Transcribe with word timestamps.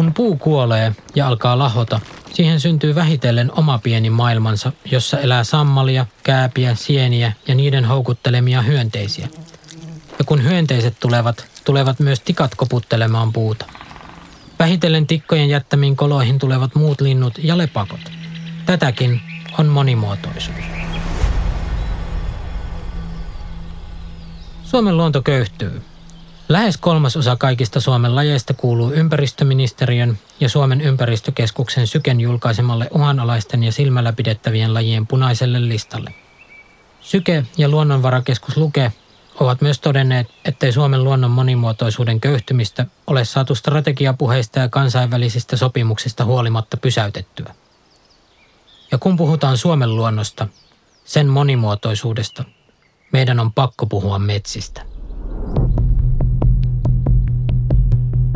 Kun 0.00 0.14
puu 0.14 0.36
kuolee 0.36 0.92
ja 1.14 1.26
alkaa 1.26 1.58
lahota, 1.58 2.00
siihen 2.32 2.60
syntyy 2.60 2.94
vähitellen 2.94 3.52
oma 3.58 3.78
pieni 3.78 4.10
maailmansa, 4.10 4.72
jossa 4.90 5.18
elää 5.18 5.44
sammalia, 5.44 6.06
kääpiä, 6.22 6.74
sieniä 6.74 7.32
ja 7.48 7.54
niiden 7.54 7.84
houkuttelemia 7.84 8.62
hyönteisiä. 8.62 9.28
Ja 10.18 10.24
kun 10.24 10.44
hyönteiset 10.44 10.96
tulevat, 11.00 11.46
tulevat 11.64 12.00
myös 12.00 12.20
tikat 12.20 12.54
koputtelemaan 12.54 13.32
puuta. 13.32 13.66
Vähitellen 14.58 15.06
tikkojen 15.06 15.48
jättämiin 15.48 15.96
koloihin 15.96 16.38
tulevat 16.38 16.74
muut 16.74 17.00
linnut 17.00 17.34
ja 17.42 17.58
lepakot. 17.58 18.00
Tätäkin 18.66 19.20
on 19.58 19.66
monimuotoisuus. 19.66 20.64
Suomen 24.62 24.96
luonto 24.96 25.22
köyhtyy. 25.22 25.82
Lähes 26.50 26.76
kolmasosa 26.76 27.36
kaikista 27.36 27.80
Suomen 27.80 28.14
lajeista 28.14 28.54
kuuluu 28.54 28.92
ympäristöministeriön 28.92 30.18
ja 30.40 30.48
Suomen 30.48 30.80
ympäristökeskuksen 30.80 31.86
Syken 31.86 32.20
julkaisemalle 32.20 32.88
uhanalaisten 32.94 33.64
ja 33.64 33.72
silmällä 33.72 34.12
pidettävien 34.12 34.74
lajien 34.74 35.06
punaiselle 35.06 35.68
listalle. 35.68 36.14
Syke 37.00 37.44
ja 37.58 37.68
luonnonvarakeskus 37.68 38.56
Luke 38.56 38.92
ovat 39.40 39.60
myös 39.60 39.80
todenneet, 39.80 40.26
ettei 40.44 40.72
Suomen 40.72 41.04
luonnon 41.04 41.30
monimuotoisuuden 41.30 42.20
köyhtymistä 42.20 42.86
ole 43.06 43.24
saatu 43.24 43.54
strategiapuheista 43.54 44.58
ja 44.58 44.68
kansainvälisistä 44.68 45.56
sopimuksista 45.56 46.24
huolimatta 46.24 46.76
pysäytettyä. 46.76 47.54
Ja 48.90 48.98
kun 48.98 49.16
puhutaan 49.16 49.58
Suomen 49.58 49.96
luonnosta, 49.96 50.48
sen 51.04 51.28
monimuotoisuudesta, 51.28 52.44
meidän 53.12 53.40
on 53.40 53.52
pakko 53.52 53.86
puhua 53.86 54.18
metsistä. 54.18 54.99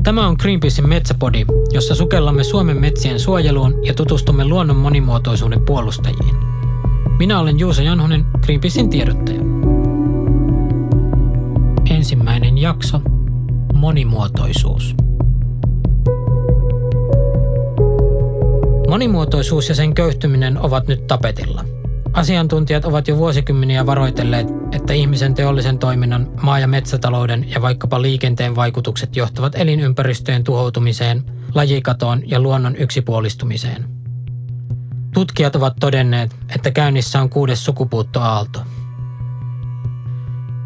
Tämä 0.05 0.29
on 0.29 0.37
Greenpeacein 0.39 0.89
Metsäpodi, 0.89 1.45
jossa 1.73 1.95
sukellamme 1.95 2.45
Suomen 2.45 2.77
metsien 2.81 3.21
suojeluun 3.21 3.87
ja 3.87 3.95
tutustumme 3.95 4.45
luonnon 4.45 4.77
monimuotoisuuden 4.77 5.61
puolustajiin. 5.61 6.37
Minä 7.19 7.41
olen 7.41 7.59
Juuso 7.59 7.83
Janhunen, 7.83 8.25
Greenpeacein 8.43 8.91
tiedottaja. 8.91 9.41
Ensimmäinen 11.91 12.59
jakso. 12.59 13.01
Monimuotoisuus. 13.75 14.95
Monimuotoisuus 18.89 19.69
ja 19.69 19.75
sen 19.75 19.95
köyhtyminen 19.95 20.59
ovat 20.59 20.89
nyt 20.89 21.07
tapetilla– 21.07 21.65
Asiantuntijat 22.15 22.85
ovat 22.85 23.09
jo 23.09 23.17
vuosikymmeniä 23.17 23.87
varoitelleet, 23.87 24.47
että 24.73 24.93
ihmisen 24.93 25.35
teollisen 25.35 25.79
toiminnan, 25.79 26.31
maa- 26.43 26.59
ja 26.59 26.69
metsätalouden 26.69 27.51
ja 27.51 27.63
vaikkapa 27.63 28.03
liikenteen 28.03 28.57
vaikutukset 28.57 29.17
johtavat 29.17 29.55
elinympäristöjen 29.55 30.45
tuhoutumiseen, 30.45 31.25
lajikatoon 31.55 32.23
ja 32.27 32.41
luonnon 32.41 32.77
yksipuolistumiseen. 32.77 33.85
Tutkijat 35.15 35.57
ovat 35.57 35.75
todenneet, 35.81 36.37
että 36.55 36.71
käynnissä 36.71 37.21
on 37.21 37.31
kuudes 37.31 37.65
sukupuuttoaalto. 37.65 38.63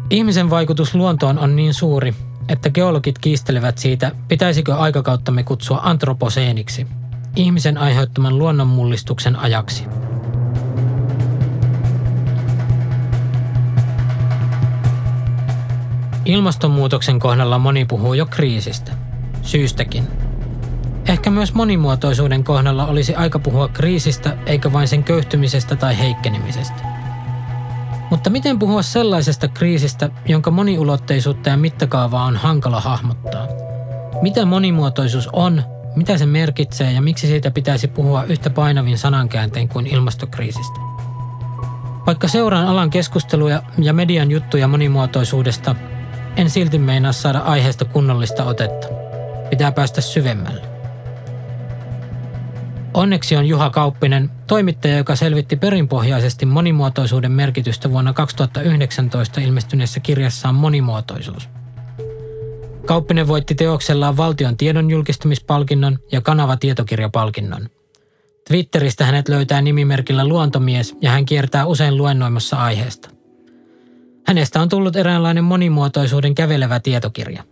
Ihmisen 0.09 0.49
vaikutus 0.49 0.95
luontoon 0.95 1.39
on 1.39 1.55
niin 1.55 1.73
suuri, 1.73 2.13
että 2.49 2.69
geologit 2.69 3.19
kiistelevät 3.19 3.77
siitä, 3.77 4.11
pitäisikö 4.27 4.75
aikakauttamme 4.75 5.43
kutsua 5.43 5.79
antroposeeniksi, 5.83 6.87
ihmisen 7.35 7.77
aiheuttaman 7.77 8.37
luonnonmullistuksen 8.37 9.35
ajaksi– 9.35 9.85
Ilmastonmuutoksen 16.25 17.19
kohdalla 17.19 17.59
moni 17.59 17.85
puhuu 17.85 18.13
jo 18.13 18.25
kriisistä. 18.25 18.91
Syystäkin. 19.41 20.07
Ehkä 21.07 21.29
myös 21.29 21.53
monimuotoisuuden 21.53 22.43
kohdalla 22.43 22.85
olisi 22.85 23.15
aika 23.15 23.39
puhua 23.39 23.67
kriisistä 23.67 24.37
eikä 24.45 24.73
vain 24.73 24.87
sen 24.87 25.03
köyhtymisestä 25.03 25.75
tai 25.75 25.99
heikkenemisestä. 25.99 26.83
Mutta 28.09 28.29
miten 28.29 28.59
puhua 28.59 28.81
sellaisesta 28.81 29.47
kriisistä, 29.47 30.09
jonka 30.25 30.51
moniulotteisuutta 30.51 31.49
ja 31.49 31.57
mittakaavaa 31.57 32.25
on 32.25 32.35
hankala 32.35 32.81
hahmottaa? 32.81 33.47
Mitä 34.21 34.45
monimuotoisuus 34.45 35.29
on, 35.33 35.63
mitä 35.95 36.17
se 36.17 36.25
merkitsee 36.25 36.91
ja 36.91 37.01
miksi 37.01 37.27
siitä 37.27 37.51
pitäisi 37.51 37.87
puhua 37.87 38.23
yhtä 38.23 38.49
painavin 38.49 38.97
sanankääntein 38.97 39.69
kuin 39.69 39.87
ilmastokriisistä? 39.87 40.79
Vaikka 42.05 42.27
seuraan 42.27 42.67
alan 42.67 42.89
keskusteluja 42.89 43.63
ja 43.77 43.93
median 43.93 44.31
juttuja 44.31 44.67
monimuotoisuudesta, 44.67 45.75
en 46.39 46.49
silti 46.49 46.77
meinaa 46.77 47.11
saada 47.11 47.39
aiheesta 47.39 47.85
kunnollista 47.85 48.43
otetta. 48.43 48.87
Pitää 49.49 49.71
päästä 49.71 50.01
syvemmälle. 50.01 50.61
Onneksi 52.93 53.35
on 53.35 53.45
Juha 53.45 53.69
Kauppinen, 53.69 54.29
toimittaja, 54.47 54.97
joka 54.97 55.15
selvitti 55.15 55.55
perinpohjaisesti 55.55 56.45
monimuotoisuuden 56.45 57.31
merkitystä 57.31 57.91
vuonna 57.91 58.13
2019 58.13 59.41
ilmestyneessä 59.41 59.99
kirjassaan 59.99 60.55
Monimuotoisuus. 60.55 61.49
Kauppinen 62.85 63.27
voitti 63.27 63.55
teoksellaan 63.55 64.17
valtion 64.17 64.57
tiedon 64.57 64.89
julkistamispalkinnon 64.89 65.99
ja 66.11 66.21
kanava 66.21 66.57
tietokirjapalkinnon. 66.57 67.69
Twitteristä 68.47 69.05
hänet 69.05 69.29
löytää 69.29 69.61
nimimerkillä 69.61 70.27
Luontomies 70.27 70.95
ja 71.01 71.11
hän 71.11 71.25
kiertää 71.25 71.65
usein 71.65 71.97
luennoimassa 71.97 72.57
aiheesta. 72.57 73.18
Hänestä 74.29 74.61
on 74.61 74.69
tullut 74.69 74.95
eräänlainen 74.95 75.43
monimuotoisuuden 75.43 76.35
kävelevä 76.35 76.79
tietokirja. 76.79 77.43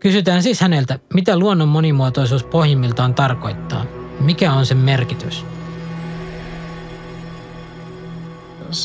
Kysytään 0.00 0.42
siis 0.42 0.60
häneltä, 0.60 0.98
mitä 1.14 1.38
luonnon 1.38 1.68
monimuotoisuus 1.68 2.44
pohjimmiltaan 2.44 3.14
tarkoittaa. 3.14 3.84
Mikä 4.20 4.52
on 4.52 4.66
sen 4.66 4.76
merkitys? 4.76 5.46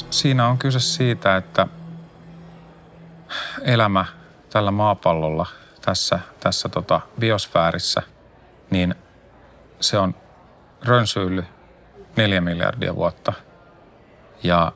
Siinä 0.09 0.47
on 0.47 0.57
kyse 0.57 0.79
siitä, 0.79 1.37
että 1.37 1.67
elämä 3.61 4.05
tällä 4.49 4.71
maapallolla, 4.71 5.45
tässä, 5.81 6.19
tässä 6.39 6.69
tota 6.69 7.01
biosfäärissä, 7.19 8.01
niin 8.71 8.95
se 9.79 9.97
on 9.97 10.15
rönsyillyt 10.83 11.45
neljä 12.15 12.41
miljardia 12.41 12.95
vuotta. 12.95 13.33
Ja 14.43 14.71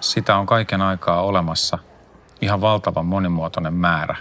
sitä 0.00 0.36
on 0.36 0.46
kaiken 0.46 0.82
aikaa 0.82 1.22
olemassa 1.22 1.78
ihan 2.40 2.60
valtavan 2.60 3.06
monimuotoinen 3.06 3.74
määrä 3.74 4.16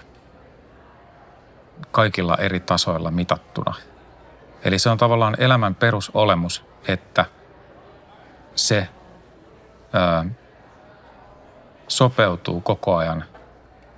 kaikilla 1.92 2.36
eri 2.36 2.60
tasoilla 2.60 3.12
mitattuna. 3.12 3.74
Eli 4.64 4.80
se 4.80 4.90
on 4.90 4.98
tavallaan 4.98 5.36
elämän 5.40 5.76
perusolemus, 5.76 6.66
että 6.88 7.26
se 8.56 8.88
ää, 9.94 10.26
sopeutuu 11.88 12.62
koko 12.62 12.96
ajan 12.96 13.24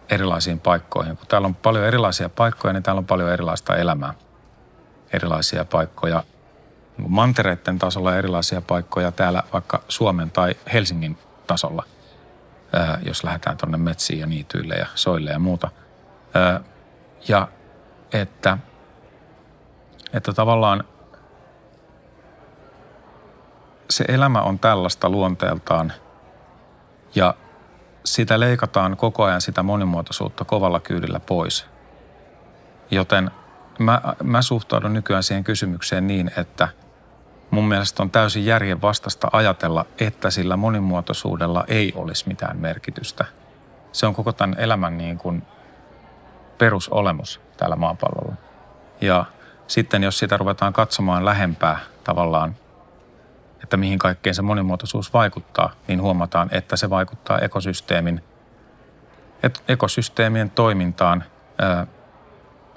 erilaisiin 0.09 0.59
paikkoihin. 0.59 1.17
Kun 1.17 1.27
täällä 1.27 1.45
on 1.45 1.55
paljon 1.55 1.85
erilaisia 1.85 2.29
paikkoja, 2.29 2.73
niin 2.73 2.83
täällä 2.83 2.99
on 2.99 3.05
paljon 3.05 3.29
erilaista 3.29 3.75
elämää. 3.75 4.13
Erilaisia 5.13 5.65
paikkoja 5.65 6.23
mantereiden 7.07 7.79
tasolla 7.79 8.15
erilaisia 8.15 8.61
paikkoja 8.61 9.11
täällä 9.11 9.43
vaikka 9.53 9.81
Suomen 9.87 10.31
tai 10.31 10.55
Helsingin 10.73 11.17
tasolla, 11.49 11.83
jos 13.05 13.23
lähdetään 13.23 13.57
tuonne 13.57 13.77
metsiin 13.77 14.19
ja 14.19 14.25
niityille 14.25 14.75
ja 14.75 14.85
soille 14.95 15.31
ja 15.31 15.39
muuta. 15.39 15.71
Ja 17.27 17.47
että, 18.13 18.57
että 20.13 20.33
tavallaan 20.33 20.83
se 23.89 24.05
elämä 24.07 24.41
on 24.41 24.59
tällaista 24.59 25.09
luonteeltaan 25.09 25.93
ja 27.15 27.35
sitä 28.05 28.39
leikataan 28.39 28.97
koko 28.97 29.23
ajan 29.23 29.41
sitä 29.41 29.63
monimuotoisuutta 29.63 30.45
kovalla 30.45 30.79
kyydillä 30.79 31.19
pois. 31.19 31.65
Joten 32.91 33.31
mä, 33.79 34.01
mä 34.23 34.41
suhtaudun 34.41 34.93
nykyään 34.93 35.23
siihen 35.23 35.43
kysymykseen 35.43 36.07
niin, 36.07 36.31
että– 36.37 36.67
Mun 37.51 37.67
mielestä 37.67 38.03
on 38.03 38.11
täysin 38.11 38.45
järjen 38.45 38.81
vastasta 38.81 39.27
ajatella, 39.31 39.85
että 39.99 40.29
sillä 40.29 40.57
monimuotoisuudella 40.57 41.63
ei 41.67 41.93
olisi 41.95 42.27
mitään 42.27 42.57
merkitystä. 42.57 43.25
Se 43.91 44.05
on 44.05 44.15
koko 44.15 44.33
tämän 44.33 44.55
elämän 44.59 44.97
niin 44.97 45.17
kuin 45.17 45.43
perusolemus 46.57 47.41
täällä 47.57 47.75
maapallolla. 47.75 48.35
Ja 49.01 49.25
sitten 49.67 50.03
jos 50.03 50.19
sitä 50.19 50.37
ruvetaan 50.37 50.73
katsomaan 50.73 51.25
lähempää 51.25 51.79
tavallaan, 52.03 52.55
että 53.63 53.77
mihin 53.77 53.99
kaikkeen 53.99 54.35
se 54.35 54.41
monimuotoisuus 54.41 55.13
vaikuttaa, 55.13 55.71
niin 55.87 56.01
huomataan, 56.01 56.49
että 56.51 56.75
se 56.75 56.89
vaikuttaa 56.89 57.39
ekosysteemin, 57.39 58.23
ekosysteemien 59.67 60.49
toimintaan 60.49 61.23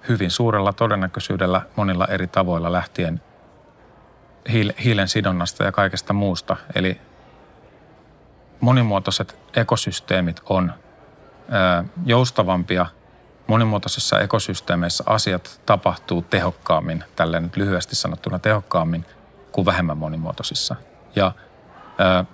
hyvin 0.08 0.30
suurella 0.30 0.72
todennäköisyydellä 0.72 1.62
monilla 1.76 2.06
eri 2.06 2.26
tavoilla 2.26 2.72
lähtien 2.72 3.20
hiilen 4.84 5.08
sidonnasta 5.08 5.64
ja 5.64 5.72
kaikesta 5.72 6.12
muusta. 6.12 6.56
Eli 6.74 7.00
monimuotoiset 8.60 9.38
ekosysteemit 9.56 10.40
on 10.44 10.72
joustavampia 12.04 12.86
monimuotoisissa 13.46 14.20
ekosysteemeissä 14.20 15.04
asiat 15.06 15.60
tapahtuu 15.66 16.22
tehokkaammin, 16.22 17.04
tällä 17.16 17.40
nyt 17.40 17.56
lyhyesti 17.56 17.96
sanottuna 17.96 18.38
tehokkaammin 18.38 19.06
kuin 19.52 19.66
vähemmän 19.66 19.98
monimuotoisissa. 19.98 20.76
Ja 21.16 21.32
ää, 21.98 22.24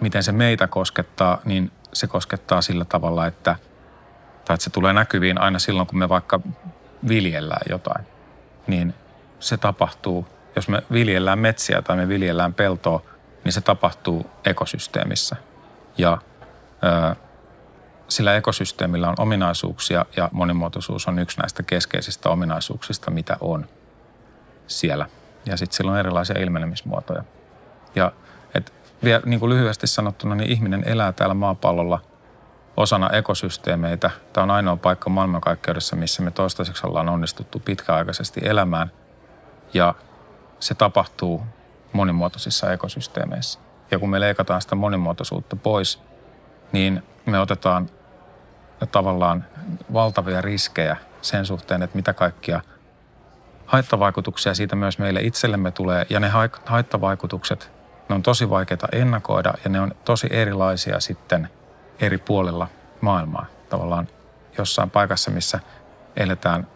miten 0.00 0.22
se 0.22 0.32
meitä 0.32 0.66
koskettaa, 0.66 1.38
niin 1.44 1.72
se 1.92 2.06
koskettaa 2.06 2.62
sillä 2.62 2.84
tavalla, 2.84 3.26
että, 3.26 3.56
tai 4.44 4.54
että 4.54 4.64
se 4.64 4.70
tulee 4.70 4.92
näkyviin 4.92 5.40
aina 5.40 5.58
silloin, 5.58 5.86
kun 5.86 5.98
me 5.98 6.08
vaikka 6.08 6.40
viljellään 7.08 7.66
jotain. 7.70 8.06
Niin 8.66 8.94
se 9.40 9.56
tapahtuu, 9.56 10.26
jos 10.56 10.68
me 10.68 10.82
viljellään 10.92 11.38
metsiä 11.38 11.82
tai 11.82 11.96
me 11.96 12.08
viljellään 12.08 12.54
peltoa, 12.54 13.02
niin 13.44 13.52
se 13.52 13.60
tapahtuu 13.60 14.30
ekosysteemissä. 14.44 15.36
Ja 15.98 16.18
ää, 16.82 17.16
sillä 18.08 18.36
ekosysteemillä 18.36 19.08
on 19.08 19.14
ominaisuuksia 19.18 20.04
ja 20.16 20.28
monimuotoisuus 20.32 21.08
on 21.08 21.18
yksi 21.18 21.40
näistä 21.40 21.62
keskeisistä 21.62 22.28
ominaisuuksista, 22.28 23.10
mitä 23.10 23.36
on 23.40 23.66
siellä. 24.66 25.06
Ja 25.46 25.56
sitten 25.56 25.76
sillä 25.76 25.92
on 25.92 25.98
erilaisia 25.98 26.38
ilmenemismuotoja. 26.38 27.24
Ja 27.94 28.12
et 28.54 28.72
vielä 29.04 29.22
niin 29.26 29.40
kuin 29.40 29.50
lyhyesti 29.50 29.86
sanottuna, 29.86 30.34
niin 30.34 30.50
ihminen 30.50 30.82
elää 30.86 31.12
täällä 31.12 31.34
maapallolla 31.34 32.00
osana 32.76 33.10
ekosysteemeitä. 33.10 34.10
Tämä 34.32 34.42
on 34.42 34.50
ainoa 34.50 34.76
paikka 34.76 35.10
maailmankaikkeudessa, 35.10 35.96
missä 35.96 36.22
me 36.22 36.30
toistaiseksi 36.30 36.86
ollaan 36.86 37.08
onnistuttu 37.08 37.58
pitkäaikaisesti 37.58 38.40
elämään. 38.44 38.90
Ja 39.74 39.94
se 40.60 40.74
tapahtuu 40.74 41.42
monimuotoisissa 41.92 42.72
ekosysteemeissä. 42.72 43.58
Ja 43.90 43.98
kun 43.98 44.10
me 44.10 44.20
leikataan 44.20 44.62
sitä 44.62 44.74
monimuotoisuutta 44.74 45.56
pois, 45.56 46.02
niin 46.72 47.02
me 47.26 47.40
otetaan 47.40 47.90
tavallaan 48.92 49.44
valtavia 49.92 50.40
riskejä 50.40 50.96
sen 51.22 51.46
suhteen, 51.46 51.82
että 51.82 51.96
mitä 51.96 52.12
kaikkia 52.12 52.60
haittavaikutuksia 53.66 54.54
siitä 54.54 54.76
myös 54.76 54.98
meille 54.98 55.20
itsellemme 55.20 55.70
tulee. 55.70 56.06
Ja 56.10 56.20
ne 56.20 56.30
haittavaikutukset, 56.64 57.70
ne 58.08 58.14
on 58.14 58.22
tosi 58.22 58.50
vaikeita 58.50 58.88
ennakoida 58.92 59.54
ja 59.64 59.70
ne 59.70 59.80
on 59.80 59.94
tosi 60.04 60.26
erilaisia 60.30 61.00
sitten 61.00 61.50
eri 62.00 62.18
puolilla 62.18 62.68
maailmaa. 63.00 63.46
Tavallaan 63.68 64.08
jossain 64.58 64.90
paikassa, 64.90 65.30
missä 65.30 65.60
eletään 66.16 66.66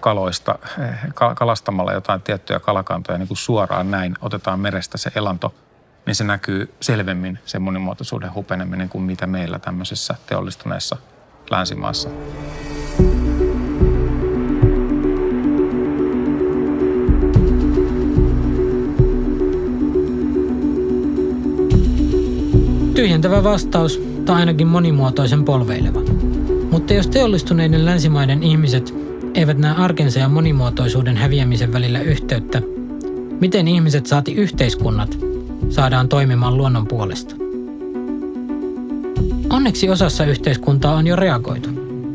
kaloista, 0.00 0.58
eh, 0.78 0.94
kalastamalla 1.34 1.92
jotain 1.92 2.22
tiettyjä 2.22 2.60
kalakantoja 2.60 3.18
niin 3.18 3.28
kuin 3.28 3.38
suoraan 3.38 3.90
näin, 3.90 4.14
otetaan 4.20 4.60
merestä 4.60 4.98
se 4.98 5.10
elanto– 5.14 5.54
niin 6.06 6.14
se 6.14 6.24
näkyy 6.24 6.74
selvemmin 6.80 7.38
se 7.44 7.58
monimuotoisuuden 7.58 8.34
hupeneminen 8.34 8.88
kuin 8.88 9.04
mitä 9.04 9.26
meillä 9.26 9.58
tämmöisessä 9.58 10.14
teollistuneessa 10.26 10.96
länsimaassa. 11.50 12.08
Tyhjentävä 22.94 23.44
vastaus, 23.44 24.02
tai 24.24 24.36
ainakin 24.36 24.66
monimuotoisen 24.66 25.44
polveileva. 25.44 26.00
Mutta 26.70 26.94
jos 26.94 27.06
teollistuneiden 27.06 27.84
länsimaiden 27.84 28.42
ihmiset 28.42 29.03
eivät 29.34 29.58
näe 29.58 29.74
arkensa 29.76 30.18
ja 30.18 30.28
monimuotoisuuden 30.28 31.16
häviämisen 31.16 31.72
välillä 31.72 32.00
yhteyttä, 32.00 32.62
miten 33.40 33.68
ihmiset 33.68 34.06
saati 34.06 34.34
yhteiskunnat 34.34 35.18
saadaan 35.68 36.08
toimimaan 36.08 36.56
luonnon 36.56 36.86
puolesta. 36.86 37.34
Onneksi 39.50 39.90
osassa 39.90 40.24
yhteiskuntaa 40.24 40.94
on 40.94 41.06
jo 41.06 41.16
reagoitu. 41.16 41.68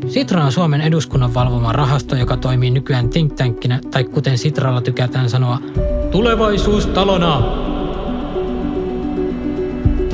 Sitra 0.08 0.44
on 0.44 0.52
Suomen 0.52 0.80
eduskunnan 0.80 1.34
valvoma 1.34 1.72
rahasto, 1.72 2.16
joka 2.16 2.36
toimii 2.36 2.70
nykyään 2.70 3.08
think 3.08 3.32
tankinä, 3.32 3.80
tai 3.90 4.04
kuten 4.04 4.38
Sitralla 4.38 4.80
tykätään 4.80 5.30
sanoa, 5.30 5.58
tulevaisuustalona. 6.10 7.42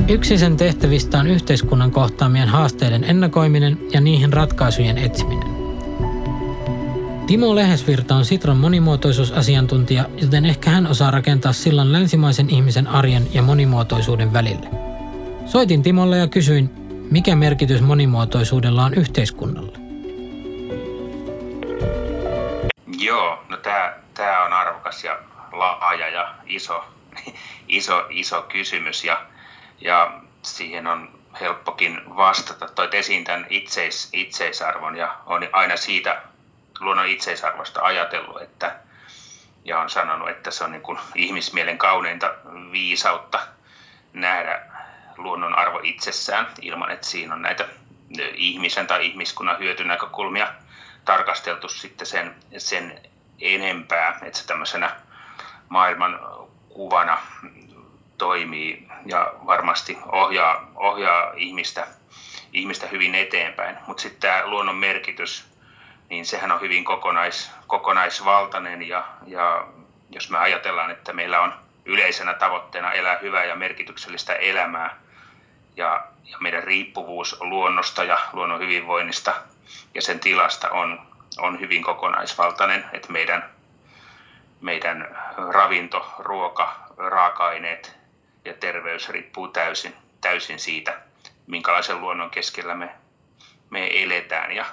Yksi 0.07 0.37
sen 0.37 0.57
tehtävistä 0.57 1.19
on 1.19 1.27
yhteiskunnan 1.27 1.91
kohtaamien 1.91 2.47
haasteiden 2.47 3.03
ennakoiminen 3.03 3.77
ja 3.93 4.01
niihin 4.01 4.33
ratkaisujen 4.33 4.97
etsiminen. 4.97 5.46
Timo 7.27 7.55
Lehesvirta 7.55 8.15
on 8.15 8.25
Sitran 8.25 8.57
monimuotoisuusasiantuntija, 8.57 10.05
joten 10.17 10.45
ehkä 10.45 10.69
hän 10.69 10.87
osaa 10.87 11.11
rakentaa 11.11 11.53
sillan 11.53 11.91
länsimaisen 11.91 12.49
ihmisen 12.49 12.87
arjen 12.87 13.27
ja 13.33 13.41
monimuotoisuuden 13.41 14.33
välille. 14.33 14.67
Soitin 15.45 15.83
Timolle 15.83 16.17
ja 16.17 16.27
kysyin, 16.27 16.69
mikä 17.11 17.35
merkitys 17.35 17.81
monimuotoisuudella 17.81 18.83
on 18.83 18.93
yhteiskunnalle. 18.93 19.77
Joo, 22.99 23.43
no 23.49 23.57
tämä 24.13 24.45
on 24.45 24.53
arvokas 24.53 25.03
ja 25.03 25.19
laaja 25.51 26.09
ja 26.09 26.35
iso, 26.45 26.85
iso, 27.67 28.05
iso 28.09 28.41
kysymys 28.41 29.03
ja, 29.03 29.25
ja 29.81 30.21
siihen 30.41 30.87
on 30.87 31.09
helppokin 31.41 31.99
vastata. 32.17 32.67
Toit 32.67 32.93
esiin 32.93 33.23
tämän 33.23 33.47
itseis, 33.49 34.09
itseisarvon 34.13 34.97
ja 34.97 35.15
on 35.25 35.47
aina 35.51 35.77
siitä 35.77 36.21
luonnon 36.79 37.07
itseisarvosta 37.07 37.81
ajatellut, 37.81 38.41
että, 38.41 38.75
ja 39.65 39.79
on 39.79 39.89
sanonut, 39.89 40.29
että 40.29 40.51
se 40.51 40.63
on 40.63 40.71
niin 40.71 40.81
kuin 40.81 40.99
ihmismielen 41.15 41.77
kauneinta 41.77 42.33
viisautta 42.71 43.39
nähdä 44.13 44.61
luonnon 45.17 45.57
arvo 45.57 45.79
itsessään 45.83 46.47
ilman, 46.61 46.91
että 46.91 47.07
siinä 47.07 47.33
on 47.33 47.41
näitä 47.41 47.65
ihmisen 48.35 48.87
tai 48.87 49.05
ihmiskunnan 49.05 49.59
hyötynäkökulmia 49.59 50.53
tarkasteltu 51.05 51.69
sitten 51.69 52.07
sen, 52.07 52.35
sen 52.57 53.01
enempää, 53.39 54.19
että 54.21 54.39
se 54.39 54.47
tämmöisenä 54.47 54.95
maailman 55.69 56.19
kuvana 56.69 57.17
toimii 58.17 58.87
ja 59.05 59.33
varmasti 59.45 59.97
ohjaa, 60.11 60.71
ohjaa 60.75 61.33
ihmistä, 61.35 61.87
ihmistä 62.53 62.87
hyvin 62.87 63.15
eteenpäin. 63.15 63.77
Mutta 63.87 64.01
sitten 64.01 64.21
tämä 64.21 64.47
luonnon 64.47 64.75
merkitys 64.75 65.56
niin 66.09 66.25
sehän 66.25 66.51
on 66.51 66.61
hyvin 66.61 66.85
kokonais, 66.85 67.51
kokonaisvaltainen 67.67 68.87
ja, 68.87 69.07
ja 69.25 69.67
jos 70.09 70.29
me 70.29 70.37
ajatellaan, 70.37 70.91
että 70.91 71.13
meillä 71.13 71.41
on 71.41 71.53
yleisenä 71.85 72.33
tavoitteena 72.33 72.91
elää 72.91 73.17
hyvää 73.17 73.45
ja 73.45 73.55
merkityksellistä 73.55 74.35
elämää 74.35 74.97
ja, 75.75 76.07
ja 76.23 76.37
meidän 76.39 76.63
riippuvuus 76.63 77.37
luonnosta 77.39 78.03
ja 78.03 78.19
luonnon 78.33 78.59
hyvinvoinnista 78.59 79.33
ja 79.95 80.01
sen 80.01 80.19
tilasta 80.19 80.69
on, 80.69 81.01
on 81.37 81.59
hyvin 81.59 81.83
kokonaisvaltainen, 81.83 82.85
että 82.93 83.11
meidän, 83.11 83.49
meidän 84.61 85.17
ravinto, 85.49 86.13
ruoka, 86.19 86.75
raaka-aineet 86.97 87.97
ja 88.45 88.53
terveys 88.53 89.09
riippuu 89.09 89.47
täysin, 89.47 89.95
täysin 90.21 90.59
siitä, 90.59 90.97
minkälaisen 91.47 92.01
luonnon 92.01 92.29
keskellä 92.29 92.75
me, 92.75 92.89
me 93.69 94.03
eletään. 94.03 94.51
Ja 94.51 94.65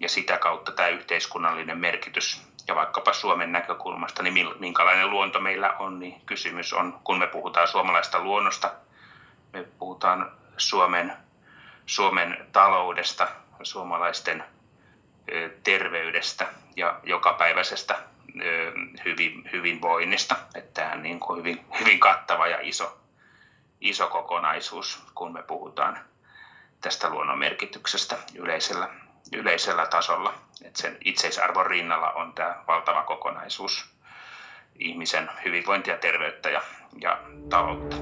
ja 0.00 0.08
sitä 0.08 0.38
kautta 0.38 0.72
tämä 0.72 0.88
yhteiskunnallinen 0.88 1.78
merkitys 1.78 2.42
ja 2.68 2.74
vaikkapa 2.74 3.12
Suomen 3.12 3.52
näkökulmasta, 3.52 4.22
niin 4.22 4.48
minkälainen 4.58 5.10
luonto 5.10 5.40
meillä 5.40 5.72
on, 5.78 5.98
niin 5.98 6.20
kysymys 6.26 6.72
on, 6.72 7.00
kun 7.04 7.18
me 7.18 7.26
puhutaan 7.26 7.68
suomalaista 7.68 8.22
luonnosta, 8.22 8.72
me 9.52 9.62
puhutaan 9.78 10.32
Suomen, 10.56 11.12
Suomen 11.86 12.46
taloudesta, 12.52 13.28
suomalaisten 13.62 14.44
terveydestä 15.64 16.46
ja 16.76 17.00
jokapäiväisestä 17.02 17.98
hyvin, 19.04 19.48
hyvinvoinnista. 19.52 20.36
Että 20.54 20.80
tämä 20.80 20.92
on 20.92 21.02
niin 21.02 21.20
kuin 21.20 21.38
hyvin, 21.38 21.64
hyvin 21.80 22.00
kattava 22.00 22.46
ja 22.46 22.58
iso, 22.60 22.98
iso 23.80 24.06
kokonaisuus, 24.06 25.02
kun 25.14 25.32
me 25.32 25.42
puhutaan 25.42 25.98
tästä 26.80 27.10
luonnon 27.10 27.38
merkityksestä 27.38 28.16
yleisellä 28.34 28.88
yleisellä 29.32 29.86
tasolla. 29.86 30.34
että 30.64 30.82
sen 30.82 30.98
itseisarvon 31.04 31.66
rinnalla 31.66 32.12
on 32.12 32.32
tämä 32.32 32.54
valtava 32.68 33.02
kokonaisuus 33.02 33.90
ihmisen 34.78 35.30
hyvinvointia, 35.44 35.96
terveyttä 35.96 36.50
ja, 36.50 36.60
ja 37.00 37.20
taloutta. 37.50 37.96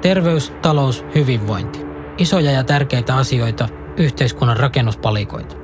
Terveys, 0.00 0.52
talous, 0.62 1.04
hyvinvointi. 1.14 1.78
Isoja 2.18 2.50
ja 2.50 2.64
tärkeitä 2.64 3.16
asioita, 3.16 3.68
yhteiskunnan 3.96 4.56
rakennuspalikoita. 4.56 5.56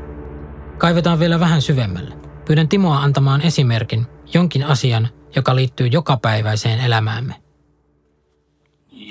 Kaivetaan 0.78 1.18
vielä 1.18 1.40
vähän 1.40 1.62
syvemmälle. 1.62 2.14
Pyydän 2.46 2.68
Timoa 2.68 2.96
antamaan 2.98 3.40
esimerkin, 3.40 4.06
jonkin 4.34 4.64
asian, 4.64 5.08
joka 5.36 5.56
liittyy 5.56 5.86
jokapäiväiseen 5.86 6.80
elämäämme. 6.80 7.41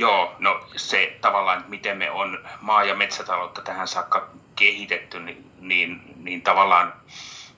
Joo, 0.02 0.36
no 0.40 0.60
se 0.76 1.18
tavallaan, 1.22 1.66
miten 1.68 1.98
me 1.98 2.12
on 2.12 2.48
maa- 2.62 2.84
ja 2.84 2.96
metsätaloutta 2.96 3.62
tähän 3.62 3.88
saakka 3.88 4.30
kehitetty, 4.56 5.20
niin, 5.20 5.52
niin, 5.60 6.02
niin 6.16 6.42
tavallaan 6.42 6.94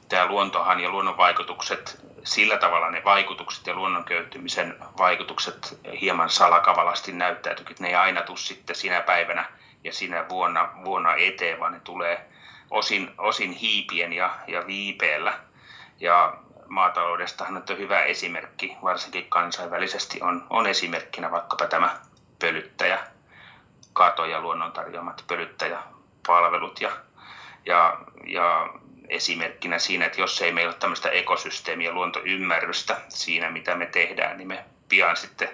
tämä 0.09 0.25
luontohan 0.25 0.79
ja 0.79 0.89
luonnon 0.89 1.17
vaikutukset, 1.17 1.99
sillä 2.23 2.57
tavalla 2.57 2.89
ne 2.89 3.01
vaikutukset 3.05 3.67
ja 3.67 3.73
luonnon 3.73 4.03
köyhtymisen 4.03 4.75
vaikutukset 4.97 5.79
hieman 6.01 6.29
salakavalasti 6.29 7.11
näyttäytyy, 7.11 7.65
että 7.69 7.83
ne 7.83 7.89
ei 7.89 7.95
aina 7.95 8.21
tule 8.21 8.37
sitten 8.37 8.75
sinä 8.75 9.01
päivänä 9.01 9.45
ja 9.83 9.93
sinä 9.93 10.29
vuonna, 10.29 10.69
vuonna 10.85 11.15
eteen, 11.15 11.59
vaan 11.59 11.71
ne 11.71 11.79
tulee 11.79 12.29
osin, 12.71 13.11
osin 13.17 13.51
hiipien 13.51 14.13
ja, 14.13 14.29
ja 14.47 14.67
viipeellä. 14.67 15.39
Ja 15.99 16.37
maataloudestahan 16.67 17.63
on 17.69 17.77
hyvä 17.77 18.01
esimerkki, 18.01 18.77
varsinkin 18.83 19.29
kansainvälisesti 19.29 20.21
on, 20.21 20.47
on 20.49 20.67
esimerkkinä 20.67 21.31
vaikkapa 21.31 21.67
tämä 21.67 21.97
pölyttäjä, 22.43 22.99
kato 23.93 24.25
ja 24.25 24.41
luonnon 24.41 24.71
tarjoamat 24.71 25.23
pölyttäjäpalvelut 25.27 26.81
ja, 26.81 26.91
ja, 27.65 27.97
ja 28.25 28.69
esimerkkinä 29.09 29.79
siinä, 29.79 30.05
että 30.05 30.21
jos 30.21 30.41
ei 30.41 30.51
meillä 30.51 30.69
ole 30.69 30.79
tämmöistä 30.79 31.09
ekosysteemiä 31.09 31.91
luontoymmärrystä 31.91 33.01
siinä, 33.09 33.49
mitä 33.49 33.75
me 33.75 33.85
tehdään, 33.85 34.37
niin 34.37 34.47
me 34.47 34.65
pian 34.89 35.17
sitten 35.17 35.49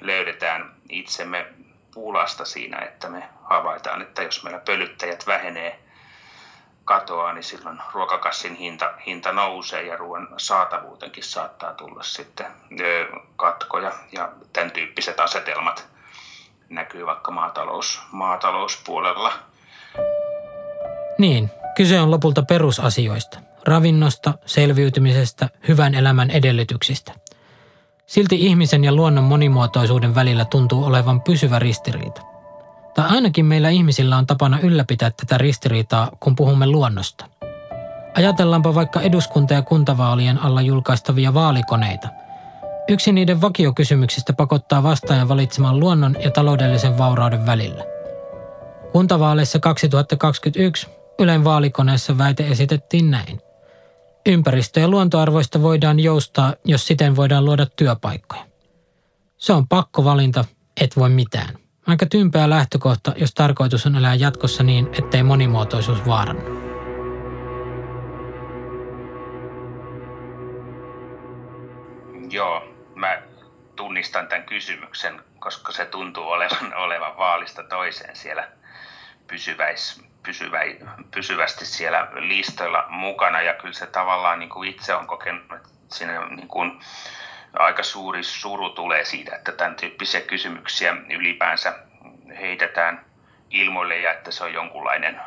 löydetään 0.00 0.74
itsemme 0.88 1.46
pulasta 1.94 2.44
siinä, 2.44 2.78
että 2.78 3.08
me 3.08 3.28
havaitaan, 3.42 4.02
että 4.02 4.22
jos 4.22 4.42
meillä 4.42 4.60
pölyttäjät 4.60 5.26
vähenee, 5.26 5.78
katoaa, 6.84 7.32
niin 7.32 7.44
silloin 7.44 7.78
ruokakassin 7.92 8.54
hinta, 8.54 8.94
hinta 9.06 9.32
nousee 9.32 9.82
ja 9.82 9.96
ruoan 9.96 10.28
saatavuutenkin 10.36 11.24
saattaa 11.24 11.72
tulla 11.72 12.02
sitten 12.02 12.46
katkoja 13.36 13.92
ja 14.12 14.32
tämän 14.52 14.70
tyyppiset 14.70 15.20
asetelmat 15.20 15.97
näkyy 16.70 17.06
vaikka 17.06 17.30
maatalous, 17.30 18.02
maatalouspuolella. 18.12 19.32
Niin, 21.18 21.50
kyse 21.76 22.00
on 22.00 22.10
lopulta 22.10 22.42
perusasioista. 22.42 23.38
Ravinnosta, 23.66 24.34
selviytymisestä, 24.46 25.48
hyvän 25.68 25.94
elämän 25.94 26.30
edellytyksistä. 26.30 27.12
Silti 28.06 28.46
ihmisen 28.46 28.84
ja 28.84 28.92
luonnon 28.94 29.24
monimuotoisuuden 29.24 30.14
välillä 30.14 30.44
tuntuu 30.44 30.84
olevan 30.84 31.20
pysyvä 31.22 31.58
ristiriita. 31.58 32.22
Tai 32.94 33.08
ainakin 33.08 33.46
meillä 33.46 33.68
ihmisillä 33.68 34.16
on 34.16 34.26
tapana 34.26 34.60
ylläpitää 34.60 35.10
tätä 35.10 35.38
ristiriitaa, 35.38 36.10
kun 36.20 36.36
puhumme 36.36 36.66
luonnosta. 36.66 37.24
Ajatellaanpa 38.14 38.74
vaikka 38.74 39.00
eduskunta- 39.00 39.54
ja 39.54 39.62
kuntavaalien 39.62 40.38
alla 40.38 40.62
julkaistavia 40.62 41.34
vaalikoneita. 41.34 42.08
Yksi 42.88 43.12
niiden 43.12 43.40
vakiokysymyksistä 43.40 44.32
pakottaa 44.32 44.82
vastaajan 44.82 45.28
valitsemaan 45.28 45.80
luonnon 45.80 46.16
ja 46.20 46.30
taloudellisen 46.30 46.98
vaurauden 46.98 47.46
välillä. 47.46 47.84
Kuntavaaleissa 48.92 49.58
2021 49.58 50.86
Ylen 51.18 51.44
vaalikoneessa 51.44 52.18
väite 52.18 52.48
esitettiin 52.48 53.10
näin. 53.10 53.40
Ympäristö- 54.26 54.80
ja 54.80 54.88
luontoarvoista 54.88 55.62
voidaan 55.62 56.00
joustaa, 56.00 56.54
jos 56.64 56.86
siten 56.86 57.16
voidaan 57.16 57.44
luoda 57.44 57.66
työpaikkoja. 57.66 58.46
Se 59.36 59.52
on 59.52 59.68
pakkovalinta, 59.68 60.44
et 60.80 60.96
voi 60.96 61.08
mitään. 61.08 61.54
Aika 61.86 62.06
tympeä 62.06 62.50
lähtökohta, 62.50 63.12
jos 63.16 63.34
tarkoitus 63.34 63.86
on 63.86 63.96
elää 63.96 64.14
jatkossa 64.14 64.62
niin, 64.62 64.88
ettei 64.98 65.22
monimuotoisuus 65.22 66.06
vaarannu. 66.06 66.58
Joo, 72.30 72.77
tunnistan 73.88 74.28
tämän 74.28 74.46
kysymyksen, 74.46 75.22
koska 75.38 75.72
se 75.72 75.84
tuntuu 75.84 76.28
olevan, 76.28 76.74
olevan 76.84 77.16
vaalista 77.16 77.62
toiseen 77.62 78.16
siellä 78.16 78.48
pysyväis, 79.26 80.04
pysyvä, 80.22 80.60
pysyvästi 81.10 81.66
siellä 81.66 82.08
listoilla 82.14 82.84
mukana. 82.88 83.42
Ja 83.42 83.54
kyllä 83.54 83.74
se 83.74 83.86
tavallaan 83.86 84.38
niin 84.38 84.48
kuin 84.48 84.70
itse 84.70 84.94
on 84.94 85.06
kokenut, 85.06 85.42
että 85.42 85.68
siinä 85.88 86.28
niin 86.28 86.48
kuin, 86.48 86.80
aika 87.58 87.82
suuri 87.82 88.22
suru 88.22 88.70
tulee 88.70 89.04
siitä, 89.04 89.36
että 89.36 89.52
tämän 89.52 89.76
tyyppisiä 89.76 90.20
kysymyksiä 90.20 90.96
ylipäänsä 91.10 91.78
heitetään 92.40 93.04
ilmoille 93.50 93.98
ja 93.98 94.12
että 94.12 94.30
se 94.30 94.44
on 94.44 94.52
jonkunlainen 94.52 95.20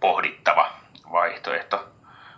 pohdittava 0.00 0.72
vaihtoehto, 1.12 1.88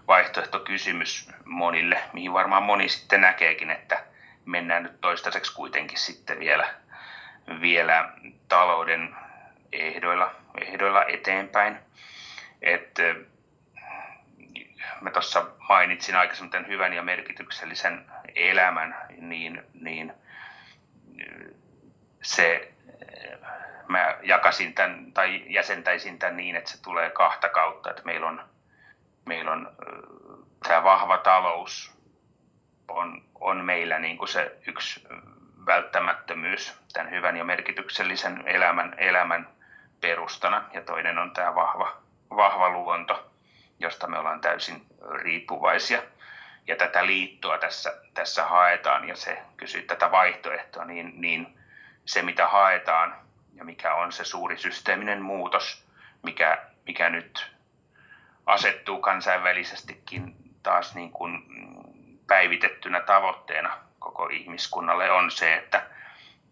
vaihtoehtokysymys 0.09 1.31
monille, 1.45 2.03
mihin 2.13 2.33
varmaan 2.33 2.63
moni 2.63 2.89
sitten 2.89 3.21
näkeekin, 3.21 3.71
että 3.71 4.10
mennään 4.45 4.83
nyt 4.83 5.01
toistaiseksi 5.01 5.55
kuitenkin 5.55 5.99
sitten 5.99 6.41
vielä, 6.41 6.75
vielä 7.61 8.13
talouden 8.49 9.17
ehdoilla, 9.73 10.35
ehdoilla 10.61 11.05
eteenpäin. 11.05 11.79
Et, 12.63 12.99
mä 15.01 15.11
tuossa 15.11 15.47
mainitsin 15.69 16.17
aikaisemmin 16.17 16.51
tämän 16.51 16.69
hyvän 16.69 16.93
ja 16.93 17.03
merkityksellisen 17.03 18.07
elämän, 18.35 18.97
niin, 19.19 19.63
niin 19.81 20.13
se 22.23 22.73
mä 23.89 24.19
jakasin 24.23 24.75
tämän 24.75 25.13
tai 25.13 25.43
jäsentäisin 25.47 26.19
tämän 26.19 26.37
niin, 26.37 26.57
että 26.57 26.71
se 26.71 26.83
tulee 26.83 27.11
kahta 27.11 27.49
kautta, 27.49 27.91
että 27.91 28.03
meillä 28.05 28.29
on, 28.29 28.45
meillä 29.25 29.53
on 29.53 29.73
tämä 30.69 30.85
vahva 30.85 31.19
talous 31.19 31.93
on, 32.89 33.23
on 33.41 33.65
meillä 33.65 33.99
niin 33.99 34.19
kuin 34.19 34.29
se 34.29 34.57
yksi 34.67 35.09
välttämättömyys 35.67 36.79
tämän 36.93 37.11
hyvän 37.11 37.37
ja 37.37 37.45
merkityksellisen 37.45 38.43
elämän, 38.47 38.95
elämän 38.99 39.49
perustana 40.01 40.65
ja 40.73 40.81
toinen 40.81 41.19
on 41.19 41.31
tämä 41.31 41.55
vahva, 41.55 41.97
vahva 42.31 42.69
luonto, 42.69 43.31
josta 43.79 44.07
me 44.07 44.19
ollaan 44.19 44.41
täysin 44.41 44.87
riippuvaisia. 45.11 46.03
Ja 46.67 46.77
tätä 46.77 47.07
liittoa 47.07 47.59
tässä, 47.59 47.95
tässä 48.15 48.45
haetaan 48.45 49.09
ja 49.09 49.17
se 49.17 49.39
kysyy 49.57 49.83
tätä 49.83 50.11
vaihtoehtoa, 50.11 50.85
niin, 50.85 51.13
niin 51.21 51.59
se 52.05 52.23
mitä 52.23 52.49
haetaan 52.49 53.15
ja 53.55 53.65
mikä 53.65 53.95
on 53.95 54.13
se 54.13 54.25
suuri 54.25 54.59
systeeminen 54.59 55.23
muutos, 55.23 55.87
mikä, 56.23 56.59
mikä 56.87 57.11
nyt 57.11 57.53
asettuu 58.47 59.01
kansainvälisestikin 59.01 60.37
taas 60.63 60.95
niin 60.95 61.11
kuin 61.11 61.45
päivitettynä 62.31 63.01
tavoitteena 63.01 63.79
koko 63.99 64.29
ihmiskunnalle 64.29 65.11
on 65.11 65.31
se, 65.31 65.55
että 65.55 65.83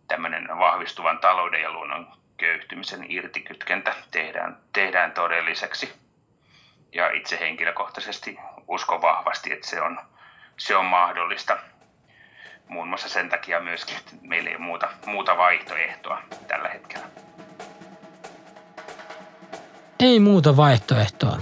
tämmöinen 0.08 0.49
vahvistuvan 0.58 1.18
talouden 1.18 1.62
ja 1.62 1.73
luonnon 1.73 2.08
köyhtymisen 2.37 3.11
irtikytkentä 3.11 3.94
tehdään, 4.11 4.56
tehdään 4.73 5.12
todelliseksi. 5.12 5.92
Ja 6.92 7.11
itse 7.11 7.40
henkilökohtaisesti 7.40 8.38
uskon 8.68 9.02
vahvasti, 9.02 9.52
että 9.52 9.66
se 9.66 9.80
on, 9.80 10.00
se 10.56 10.76
on 10.76 10.85
mahdollista. 10.85 11.58
Muun 12.68 12.88
muassa 12.88 13.08
sen 13.08 13.28
takia 13.28 13.61
myöskin, 13.61 13.97
että 13.97 14.12
meillä 14.23 14.50
ei 14.50 14.56
ole 14.56 14.64
muuta, 14.64 14.88
muuta 15.06 15.37
vaihtoehtoa 15.37 16.23
tällä 16.49 16.68
hetkellä. 16.68 17.06
Ei 20.00 20.20
muuta 20.20 20.56
vaihtoehtoa. 20.56 21.38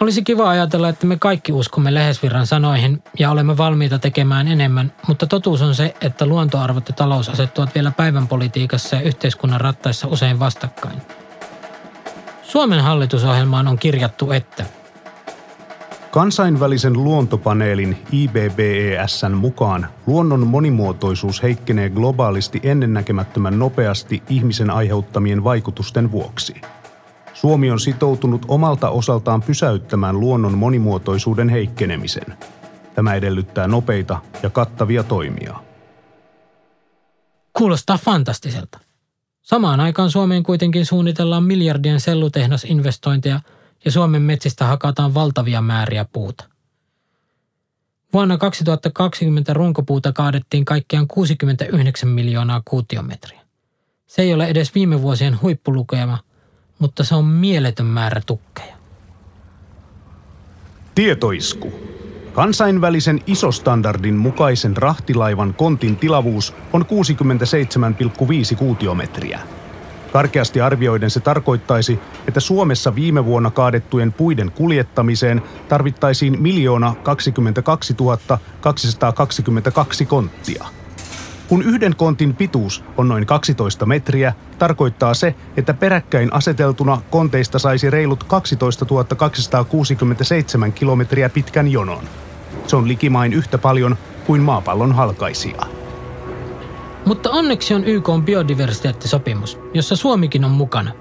Olisi 0.00 0.22
kiva 0.22 0.48
ajatella, 0.50 0.88
että 0.88 1.06
me 1.06 1.16
kaikki 1.16 1.52
uskomme 1.52 1.94
Lehesvirran 1.94 2.46
sanoihin 2.46 3.02
ja 3.18 3.30
olemme 3.30 3.56
valmiita 3.56 3.98
tekemään 3.98 4.48
enemmän, 4.48 4.92
mutta 5.08 5.26
totuus 5.26 5.62
on 5.62 5.74
se, 5.74 5.94
että 6.00 6.26
luontoarvot 6.26 6.88
ja 6.88 6.94
talous 6.94 7.28
asettuvat 7.28 7.74
vielä 7.74 7.90
päivän 7.90 8.28
politiikassa 8.28 8.96
ja 8.96 9.02
yhteiskunnan 9.02 9.60
rattaissa 9.60 10.08
usein 10.08 10.38
vastakkain. 10.38 11.02
Suomen 12.42 12.80
hallitusohjelmaan 12.80 13.68
on 13.68 13.78
kirjattu, 13.78 14.32
että 14.32 14.64
Kansainvälisen 16.10 16.92
luontopaneelin 16.92 17.96
IBBESn 18.12 19.32
mukaan 19.32 19.86
luonnon 20.06 20.46
monimuotoisuus 20.46 21.42
heikkenee 21.42 21.90
globaalisti 21.90 22.60
ennennäkemättömän 22.62 23.58
nopeasti 23.58 24.22
ihmisen 24.28 24.70
aiheuttamien 24.70 25.44
vaikutusten 25.44 26.12
vuoksi– 26.12 26.54
Suomi 27.44 27.70
on 27.70 27.80
sitoutunut 27.80 28.44
omalta 28.48 28.90
osaltaan 28.90 29.42
pysäyttämään 29.42 30.20
luonnon 30.20 30.58
monimuotoisuuden 30.58 31.48
heikkenemisen. 31.48 32.36
Tämä 32.94 33.14
edellyttää 33.14 33.68
nopeita 33.68 34.18
ja 34.42 34.50
kattavia 34.50 35.02
toimia. 35.02 35.56
Kuulostaa 37.52 37.98
fantastiselta. 37.98 38.78
Samaan 39.42 39.80
aikaan 39.80 40.10
Suomeen 40.10 40.42
kuitenkin 40.42 40.86
suunnitellaan 40.86 41.42
miljardien 41.42 42.00
sellutehnasinvestointeja 42.00 43.40
ja 43.84 43.90
Suomen 43.90 44.22
metsistä 44.22 44.64
hakataan 44.64 45.14
valtavia 45.14 45.60
määriä 45.60 46.06
puuta. 46.12 46.44
Vuonna 48.12 48.38
2020 48.38 49.52
runkopuuta 49.52 50.12
kaadettiin 50.12 50.64
kaikkiaan 50.64 51.08
69 51.08 52.08
miljoonaa 52.08 52.62
kuutiometriä. 52.64 53.40
Se 54.06 54.22
ei 54.22 54.34
ole 54.34 54.46
edes 54.46 54.74
viime 54.74 55.02
vuosien 55.02 55.42
huippulukema– 55.42 56.18
mutta 56.78 57.04
se 57.04 57.14
on 57.14 57.24
mieletön 57.24 57.86
määrä 57.86 58.20
tukkeja. 58.26 58.74
Tietoisku. 60.94 61.72
Kansainvälisen 62.32 63.20
isostandardin 63.26 64.14
mukaisen 64.14 64.76
rahtilaivan 64.76 65.54
kontin 65.54 65.96
tilavuus 65.96 66.54
on 66.72 66.86
67,5 68.52 68.56
kuutiometriä. 68.56 69.40
Karkeasti 70.12 70.60
arvioiden 70.60 71.10
se 71.10 71.20
tarkoittaisi, 71.20 71.98
että 72.28 72.40
Suomessa 72.40 72.94
viime 72.94 73.24
vuonna 73.24 73.50
kaadettujen 73.50 74.12
puiden 74.12 74.50
kuljettamiseen 74.50 75.42
tarvittaisiin 75.68 76.42
miljoona 76.42 76.94
22 77.02 77.94
222 78.60 80.04
konttia. 80.04 80.64
Kun 81.48 81.62
yhden 81.62 81.96
kontin 81.96 82.34
pituus 82.34 82.84
on 82.96 83.08
noin 83.08 83.26
12 83.26 83.86
metriä, 83.86 84.34
tarkoittaa 84.58 85.14
se, 85.14 85.34
että 85.56 85.74
peräkkäin 85.74 86.32
aseteltuna 86.32 87.00
konteista 87.10 87.58
saisi 87.58 87.90
reilut 87.90 88.24
12 88.24 88.86
267 89.16 90.72
kilometriä 90.72 91.28
pitkän 91.28 91.72
jonon. 91.72 92.04
Se 92.66 92.76
on 92.76 92.88
likimain 92.88 93.32
yhtä 93.32 93.58
paljon 93.58 93.96
kuin 94.26 94.42
maapallon 94.42 94.92
halkaisia. 94.92 95.62
Mutta 97.06 97.30
onneksi 97.30 97.74
on 97.74 97.84
YK 97.84 98.08
on 98.08 98.24
biodiversiteettisopimus, 98.24 99.58
jossa 99.74 99.96
Suomikin 99.96 100.44
on 100.44 100.50
mukana. 100.50 100.92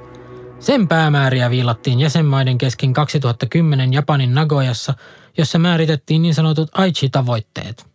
Sen 0.59 0.87
päämääriä 0.87 1.49
viilattiin 1.49 1.99
jäsenmaiden 1.99 2.57
kesken 2.57 2.93
2010 2.93 3.93
Japanin 3.93 4.35
Nagoyassa, 4.35 4.93
jossa 5.37 5.59
määritettiin 5.59 6.21
niin 6.21 6.33
sanotut 6.33 6.69
Aichi-tavoitteet– 6.73 7.85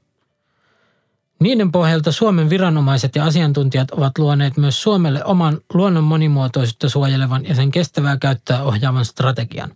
niiden 1.40 1.72
pohjalta 1.72 2.12
Suomen 2.12 2.50
viranomaiset 2.50 3.16
ja 3.16 3.24
asiantuntijat 3.24 3.90
ovat 3.90 4.18
luoneet 4.18 4.56
myös 4.56 4.82
Suomelle 4.82 5.24
oman 5.24 5.58
luonnon 5.74 6.04
monimuotoisuutta 6.04 6.88
suojelevan 6.88 7.44
ja 7.44 7.54
sen 7.54 7.70
kestävää 7.70 8.16
käyttöä 8.16 8.62
ohjaavan 8.62 9.04
strategian. 9.04 9.72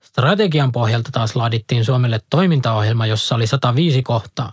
Strategian 0.00 0.72
pohjalta 0.72 1.10
taas 1.12 1.36
laadittiin 1.36 1.84
Suomelle 1.84 2.20
toimintaohjelma, 2.30 3.06
jossa 3.06 3.34
oli 3.34 3.46
105 3.46 4.02
kohtaa. 4.02 4.52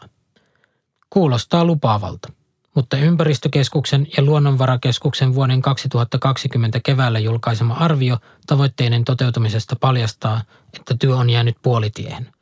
Kuulostaa 1.10 1.66
lupaavalta, 1.66 2.32
mutta 2.76 2.98
ympäristökeskuksen 2.98 4.08
ja 4.18 4.24
luonnonvarakeskuksen 4.24 5.36
vuoden 5.36 5.62
2020 5.62 6.80
keväällä 6.84 7.20
julkaisema 7.20 7.74
arvio 7.74 8.18
tavoitteiden 8.48 9.04
toteutumisesta 9.04 9.76
paljastaa, 9.76 10.42
että 10.74 10.96
työ 11.00 11.16
on 11.16 11.30
jäänyt 11.30 11.56
puolitiehen. 11.62 12.34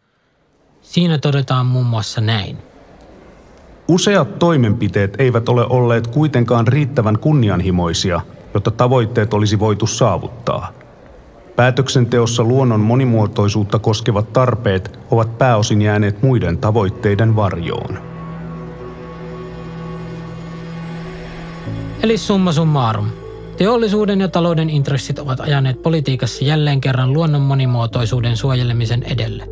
Siinä 0.81 1.17
todetaan 1.17 1.65
muun 1.65 1.85
muassa 1.85 2.21
näin– 2.21 2.57
Useat 3.91 4.39
toimenpiteet 4.39 5.15
eivät 5.19 5.49
ole 5.49 5.65
olleet 5.69 6.07
kuitenkaan 6.07 6.67
riittävän 6.67 7.19
kunnianhimoisia, 7.19 8.21
jotta 8.53 8.71
tavoitteet 8.71 9.33
olisi 9.33 9.59
voitu 9.59 9.87
saavuttaa. 9.87 10.71
Päätöksenteossa 11.55 12.43
luonnon 12.43 12.79
monimuotoisuutta 12.79 13.79
koskevat 13.79 14.33
tarpeet 14.33 14.99
ovat 15.11 15.37
pääosin 15.37 15.81
jääneet 15.81 16.21
muiden 16.21 16.57
tavoitteiden 16.57 17.35
varjoon. 17.35 17.99
Eli 22.03 22.17
summa 22.17 22.51
summarum. 22.51 23.07
Teollisuuden 23.57 24.21
ja 24.21 24.27
talouden 24.27 24.69
intressit 24.69 25.19
ovat 25.19 25.39
ajaneet 25.39 25.81
politiikassa 25.81 26.45
jälleen 26.45 26.81
kerran 26.81 27.13
luonnon 27.13 27.41
monimuotoisuuden 27.41 28.37
suojelemisen 28.37 29.03
edelle. 29.03 29.43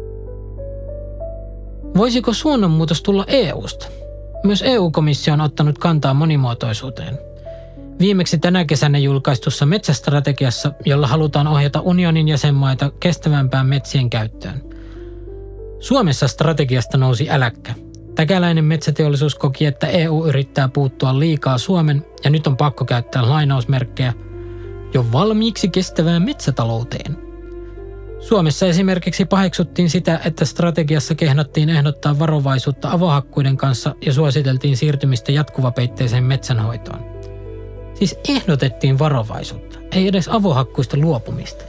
Voisiko 1.98 2.34
suunnanmuutos 2.34 3.04
tulla 3.04 3.26
EUsta? 3.28 3.99
Myös 4.44 4.64
EU-komissio 4.66 5.34
on 5.34 5.42
ottanut 5.42 5.78
kantaa 5.78 6.14
monimuotoisuuteen. 6.14 7.18
Viimeksi 8.00 8.38
tänä 8.38 8.66
kesänä 8.66 8.98
julkaistussa 8.98 9.66
metsästrategiassa, 9.66 10.72
jolla 10.86 11.08
halutaan 11.08 11.48
ohjata 11.48 11.82
unionin 11.82 12.28
jäsenmaita 12.28 12.92
kestävämpään 13.00 13.66
metsien 13.66 14.10
käyttöön. 14.10 14.62
Suomessa 15.80 16.28
strategiasta 16.28 16.98
nousi 16.98 17.30
äläkkä. 17.30 17.74
Täkäläinen 18.16 18.66
metsäteollisuus 18.66 19.36
koki, 19.36 19.66
että 19.66 19.88
EU 19.88 20.26
yrittää 20.26 20.68
puuttua 20.68 21.20
liikaa 21.20 21.58
Suomen 21.58 22.06
ja 22.24 22.30
nyt 22.30 22.48
on 22.48 22.58
pakko 22.58 22.86
käyttää 22.86 23.30
lainausmerkkejä 23.30 24.14
jo 24.94 25.06
valmiiksi 25.12 25.70
kestävään 25.70 26.22
metsätalouteen– 26.22 27.18
Suomessa 28.20 28.66
esimerkiksi 28.66 29.26
paheksuttiin 29.26 29.90
sitä, 29.90 30.20
että 30.26 30.46
strategiassa 30.46 31.16
kehnattiin 31.16 31.70
ehdottaa 31.70 32.20
varovaisuutta 32.20 32.92
avohakkuiden 32.92 33.58
kanssa 33.58 33.96
ja 34.06 34.14
suositeltiin 34.14 34.78
siirtymistä 34.78 35.32
jatkuvapeitteiseen 35.32 36.24
metsänhoitoon. 36.24 37.00
Siis 37.94 38.20
ehdotettiin 38.30 39.00
varovaisuutta, 39.00 39.80
ei 39.92 40.08
edes 40.08 40.28
avohakkuista 40.28 40.98
luopumista. 40.98 41.64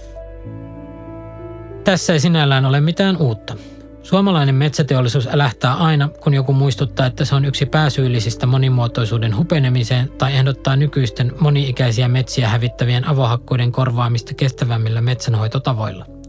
Tässä 1.84 2.12
ei 2.12 2.20
sinällään 2.20 2.66
ole 2.66 2.80
mitään 2.80 3.16
uutta. 3.16 3.56
Suomalainen 4.02 4.54
metsäteollisuus 4.54 5.28
älähtää 5.32 5.74
aina, 5.74 6.08
kun 6.08 6.34
joku 6.34 6.52
muistuttaa, 6.52 7.06
että 7.06 7.24
se 7.24 7.34
on 7.34 7.44
yksi 7.44 7.66
pääsyyllisistä 7.66 8.46
monimuotoisuuden 8.46 9.36
hupenemiseen 9.36 10.10
tai 10.18 10.36
ehdottaa 10.36 10.76
nykyisten 10.76 11.32
moni-ikäisiä 11.40 12.08
metsiä 12.08 12.48
hävittävien 12.48 13.08
avohakkuiden 13.08 13.72
korvaamista 13.72 14.34
kestävämmillä 14.34 15.00
metsänhoitotavoilla– 15.00 16.06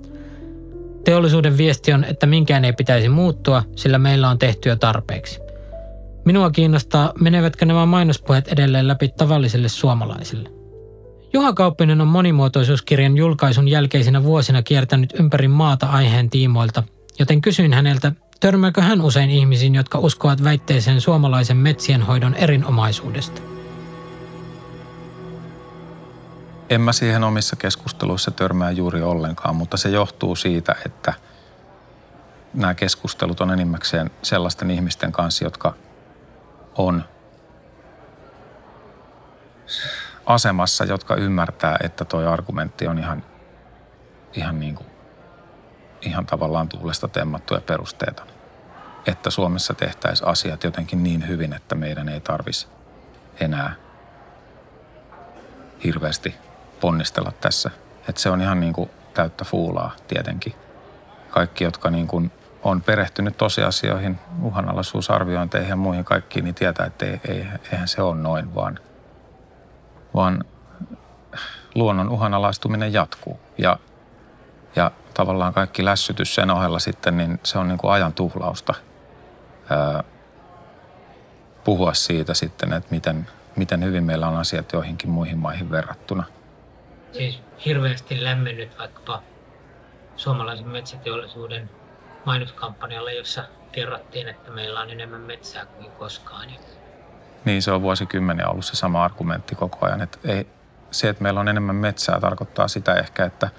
Teollisuuden 1.04 1.58
viesti 1.58 1.94
on, 1.94 2.04
että 2.04 2.26
minkään 2.26 2.66
ei 2.66 2.74
pitäisi 2.74 3.10
muuttua, 3.10 3.64
sillä 3.76 3.98
meillä 3.98 4.30
on 4.30 4.40
tehty 4.40 4.70
jo 4.70 4.76
tarpeeksi. 4.76 5.40
Minua 6.26 6.52
kiinnostaa, 6.52 7.14
menevätkö 7.20 7.66
nämä 7.66 7.86
mainospuheet 7.86 8.48
edelleen 8.48 8.88
läpi 8.88 9.08
tavallisille 9.08 9.70
suomalaisille. 9.70 10.50
Juha 11.34 11.54
Kauppinen 11.54 12.02
on 12.02 12.08
monimuotoisuuskirjan 12.08 13.18
julkaisun 13.18 13.68
jälkeisinä 13.68 14.24
vuosina 14.24 14.64
kiertänyt 14.64 15.14
ympäri 15.20 15.48
maata 15.48 15.86
aiheen 15.86 16.30
tiimoilta, 16.30 16.84
joten 17.20 17.42
kysyin 17.42 17.74
häneltä, 17.74 18.12
törmääkö 18.40 18.82
hän 18.82 19.02
usein 19.02 19.30
ihmisiin, 19.30 19.76
jotka 19.76 20.00
uskovat 20.00 20.44
väitteeseen 20.44 21.02
suomalaisen 21.02 21.58
metsien 21.58 22.02
hoidon 22.02 22.36
erinomaisuudesta. 22.36 23.42
En 26.72 26.82
mä 26.82 26.94
siihen 26.94 27.24
omissa 27.24 27.56
keskusteluissa 27.56 28.32
törmää 28.32 28.72
juuri 28.72 29.02
ollenkaan, 29.02 29.56
mutta 29.56 29.78
se 29.78 29.90
johtuu 29.90 30.36
siitä, 30.36 30.76
että 30.86 31.14
nämä 32.54 32.74
keskustelut 32.74 33.42
on 33.42 33.52
enimmäkseen 33.52 34.12
sellaisten 34.22 34.72
ihmisten 34.72 35.12
kanssa, 35.12 35.44
jotka 35.44 35.74
on 36.76 37.04
asemassa, 40.26 40.86
jotka 40.86 41.16
ymmärtää, 41.16 41.78
että 41.84 42.06
tuo 42.06 42.30
argumentti 42.30 42.88
on 42.88 43.00
ihan, 43.00 43.24
ihan, 44.34 44.60
niin 44.60 44.76
kuin, 44.76 44.88
ihan 46.02 46.26
tavallaan 46.26 46.70
tuulesta 46.70 47.08
temmattu 47.08 47.54
ja 47.54 47.62
perusteeton. 47.62 48.28
Että 49.06 49.30
Suomessa 49.30 49.74
tehtäisiin 49.74 50.28
asiat 50.28 50.64
jotenkin 50.64 51.04
niin 51.04 51.28
hyvin, 51.28 51.54
että 51.54 51.76
meidän 51.76 52.10
ei 52.10 52.20
tarvisi 52.20 52.68
enää 53.40 53.76
hirveästi 55.84 56.51
ponnistella 56.82 57.32
tässä. 57.42 57.72
Että 58.10 58.22
se 58.22 58.30
on 58.30 58.42
ihan 58.42 58.60
niin 58.60 58.74
kuin 58.74 58.90
täyttä 59.14 59.46
fuulaa 59.46 59.92
tietenkin. 60.08 60.54
Kaikki, 61.30 61.64
jotka 61.64 61.90
niin 61.90 62.08
kuin 62.08 62.32
on 62.64 62.82
perehtynyt 62.82 63.38
tosiasioihin, 63.38 64.20
uhanalaisuusarviointeihin 64.42 65.70
ja 65.70 65.76
muihin 65.76 66.06
kaikkiin, 66.06 66.46
niin 66.46 66.56
tietää, 66.56 66.86
että 66.86 67.06
ei, 67.06 67.22
ei, 67.28 67.48
eihän 67.72 67.88
se 67.88 68.02
ole 68.02 68.16
noin, 68.16 68.56
vaan, 68.56 68.80
vaan 70.16 70.44
luonnon 71.76 72.10
uhanalaistuminen 72.10 72.94
jatkuu. 72.94 73.40
Ja, 73.58 73.80
ja 74.76 74.92
tavallaan 75.14 75.54
kaikki 75.54 75.86
lässytys 75.86 76.36
sen 76.36 76.52
ohella 76.52 76.80
sitten, 76.80 77.18
niin 77.18 77.40
se 77.44 77.58
on 77.58 77.68
niin 77.68 77.78
kuin 77.78 77.92
ajan 77.92 78.14
tuhlausta 78.14 78.74
ää, 79.70 80.04
puhua 81.64 81.94
siitä 81.94 82.34
sitten, 82.34 82.74
että 82.74 82.90
miten, 82.92 83.28
miten 83.56 83.84
hyvin 83.84 84.04
meillä 84.04 84.28
on 84.28 84.38
asiat 84.38 84.74
joihinkin 84.74 85.10
muihin 85.10 85.38
maihin 85.38 85.72
verrattuna– 85.72 86.24
siis 87.12 87.40
hirveästi 87.66 88.24
lämmennyt 88.24 88.78
vaikkapa 88.80 89.24
suomalaisen 90.16 90.68
metsäteollisuuden 90.68 91.70
mainoskampanjalle, 92.26 93.14
jossa 93.14 93.44
kerrottiin, 93.72 94.28
että 94.28 94.52
meillä 94.52 94.80
on 94.80 94.90
enemmän 94.90 95.22
metsää 95.22 95.66
kuin 95.66 95.92
koskaan. 95.92 96.48
Niin, 97.46 97.62
se 97.62 97.72
on 97.72 97.82
vuosikymmeniä 97.82 98.48
ollut 98.48 98.66
se 98.66 98.76
sama 98.76 99.04
argumentti 99.04 99.56
koko 99.56 99.86
ajan. 99.86 100.02
Että 100.02 100.18
ei, 100.24 100.48
se, 100.92 101.10
että 101.10 101.24
meillä 101.24 101.40
on 101.40 101.48
enemmän 101.48 101.76
metsää, 101.76 102.20
tarkoittaa 102.20 102.68
sitä 102.68 102.94
ehkä, 102.94 103.26
että 103.26 103.50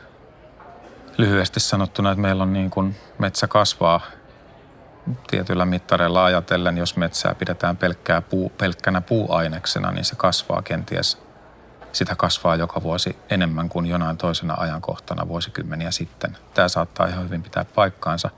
lyhyesti 1.19 1.61
sanottuna, 1.61 2.11
että 2.11 2.23
meillä 2.23 2.43
on 2.43 2.53
niin 2.53 2.71
kuin 2.71 2.97
metsä 3.19 3.49
kasvaa 3.49 4.01
tietyllä 5.27 5.65
mittareilla 5.65 6.25
ajatellen, 6.25 6.79
jos 6.79 6.97
metsää 6.97 7.35
pidetään 7.35 7.77
pelkkää 7.77 8.21
puu, 8.21 8.53
pelkkänä 8.59 9.01
puuaineksena, 9.01 9.91
niin 9.91 10.05
se 10.05 10.17
kasvaa 10.17 10.63
kenties 10.63 11.23
sitä 11.93 12.15
kasvaa 12.17 12.57
joka 12.57 12.83
vuosi 12.83 13.17
enemmän 13.31 13.69
kuin 13.69 13.87
jonain 13.87 14.17
toisena 14.17 14.55
ajankohtana 14.59 15.29
vuosikymmeniä 15.29 15.91
sitten. 15.91 16.37
Tämä 16.55 16.69
saattaa 16.69 17.07
ihan 17.07 17.25
hyvin 17.25 17.43
pitää 17.43 17.65
paikkaansa, 17.75 18.31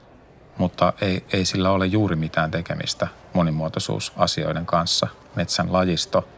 mutta 0.58 0.92
ei, 1.00 1.24
ei 1.32 1.44
sillä 1.44 1.70
ole 1.70 1.86
juuri 1.86 2.16
mitään 2.16 2.50
tekemistä 2.50 3.08
monimuotoisuusasioiden 3.32 4.66
kanssa. 4.66 5.08
Metsän 5.34 5.72
lajisto, 5.72 6.28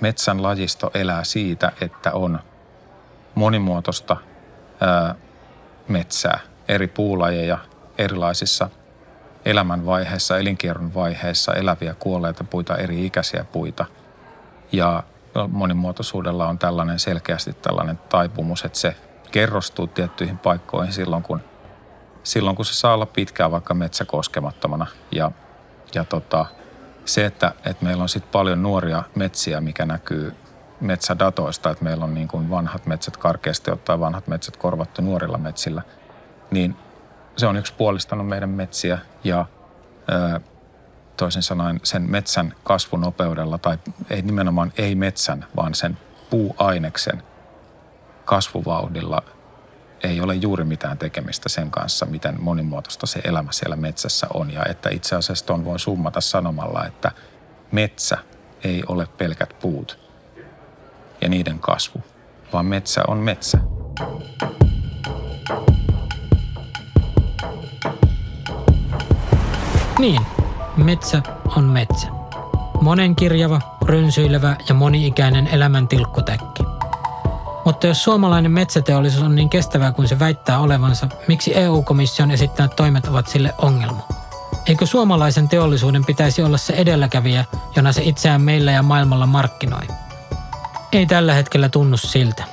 metsän 0.00 0.42
lajisto 0.42 0.90
elää 0.94 1.24
siitä, 1.24 1.72
että 1.80 2.12
on 2.12 2.40
monimuotoista 3.34 4.16
ää, 4.80 5.14
metsää, 5.88 6.40
eri 6.68 6.88
puulajeja 6.88 7.58
erilaisissa 7.98 8.70
elämänvaiheissa, 9.44 10.38
elinkierron 10.38 10.94
vaiheissa, 10.94 11.54
eläviä 11.54 11.94
kuolleita 11.94 12.44
puita, 12.44 12.76
eri 12.76 13.06
ikäisiä 13.06 13.44
puita. 13.44 13.84
Ja 14.72 15.02
monimuotoisuudella 15.48 16.48
on 16.48 16.58
tällainen 16.58 16.98
selkeästi 16.98 17.52
tällainen 17.52 17.98
taipumus, 18.08 18.64
että 18.64 18.78
se 18.78 18.96
kerrostuu 19.30 19.86
tiettyihin 19.86 20.38
paikkoihin 20.38 20.92
silloin, 20.92 21.22
kun, 21.22 21.40
silloin, 22.22 22.56
kun 22.56 22.64
se 22.64 22.74
saa 22.74 22.94
olla 22.94 23.06
pitkään 23.06 23.50
vaikka 23.50 23.74
metsä 23.74 24.04
koskemattomana. 24.04 24.86
Ja, 25.12 25.32
ja 25.94 26.04
tota, 26.04 26.46
se, 27.04 27.26
että, 27.26 27.52
että 27.64 27.84
meillä 27.84 28.02
on 28.02 28.08
sitten 28.08 28.32
paljon 28.32 28.62
nuoria 28.62 29.02
metsiä, 29.14 29.60
mikä 29.60 29.86
näkyy 29.86 30.34
metsädatoista, 30.80 31.70
että 31.70 31.84
meillä 31.84 32.04
on 32.04 32.14
niin 32.14 32.28
kuin 32.28 32.50
vanhat 32.50 32.86
metsät 32.86 33.16
karkeasti 33.16 33.70
ottaen 33.70 34.00
vanhat 34.00 34.26
metsät 34.26 34.56
korvattu 34.56 35.02
nuorilla 35.02 35.38
metsillä, 35.38 35.82
niin 36.50 36.76
se 37.36 37.46
on 37.46 37.56
yksi 37.56 37.74
puolistanut 37.74 38.28
meidän 38.28 38.50
metsiä 38.50 38.98
ja 39.24 39.46
toisin 41.20 41.42
sanoen 41.42 41.80
sen 41.82 42.10
metsän 42.10 42.54
kasvunopeudella, 42.64 43.58
tai 43.58 43.78
ei 44.10 44.22
nimenomaan 44.22 44.72
ei 44.78 44.94
metsän, 44.94 45.46
vaan 45.56 45.74
sen 45.74 45.98
puuaineksen 46.30 47.22
kasvuvauhdilla 48.24 49.22
ei 50.02 50.20
ole 50.20 50.34
juuri 50.34 50.64
mitään 50.64 50.98
tekemistä 50.98 51.48
sen 51.48 51.70
kanssa, 51.70 52.06
miten 52.06 52.42
monimuotoista 52.42 53.06
se 53.06 53.20
elämä 53.24 53.52
siellä 53.52 53.76
metsässä 53.76 54.26
on. 54.34 54.50
Ja 54.52 54.64
että 54.64 54.90
itse 54.90 55.16
asiassa 55.16 55.46
tuon 55.46 55.64
voi 55.64 55.78
summata 55.78 56.20
sanomalla, 56.20 56.86
että 56.86 57.12
metsä 57.72 58.18
ei 58.64 58.82
ole 58.88 59.06
pelkät 59.18 59.56
puut 59.60 59.98
ja 61.20 61.28
niiden 61.28 61.58
kasvu, 61.58 62.02
vaan 62.52 62.66
metsä 62.66 63.02
on 63.08 63.18
metsä. 63.18 63.58
Niin, 69.98 70.26
metsä 70.76 71.22
on 71.56 71.64
metsä. 71.64 72.08
Monenkirjava, 72.80 73.60
rönsyilevä 73.84 74.56
ja 74.68 74.74
moni-ikäinen 74.74 75.46
elämän 75.46 75.88
tilkkutäkki. 75.88 76.62
Mutta 77.64 77.86
jos 77.86 78.04
suomalainen 78.04 78.52
metsäteollisuus 78.52 79.22
on 79.22 79.34
niin 79.34 79.48
kestävää 79.48 79.92
kuin 79.92 80.08
se 80.08 80.18
väittää 80.18 80.58
olevansa, 80.58 81.08
miksi 81.28 81.56
EU-komission 81.56 82.30
esittäneet 82.30 82.76
toimet 82.76 83.08
ovat 83.08 83.26
sille 83.26 83.54
ongelma? 83.58 84.08
Eikö 84.66 84.86
suomalaisen 84.86 85.48
teollisuuden 85.48 86.04
pitäisi 86.04 86.42
olla 86.42 86.58
se 86.58 86.72
edelläkävijä, 86.72 87.44
jona 87.76 87.92
se 87.92 88.02
itseään 88.02 88.42
meillä 88.42 88.72
ja 88.72 88.82
maailmalla 88.82 89.26
markkinoi? 89.26 89.86
Ei 90.92 91.06
tällä 91.06 91.34
hetkellä 91.34 91.68
tunnu 91.68 91.96
siltä. 91.96 92.44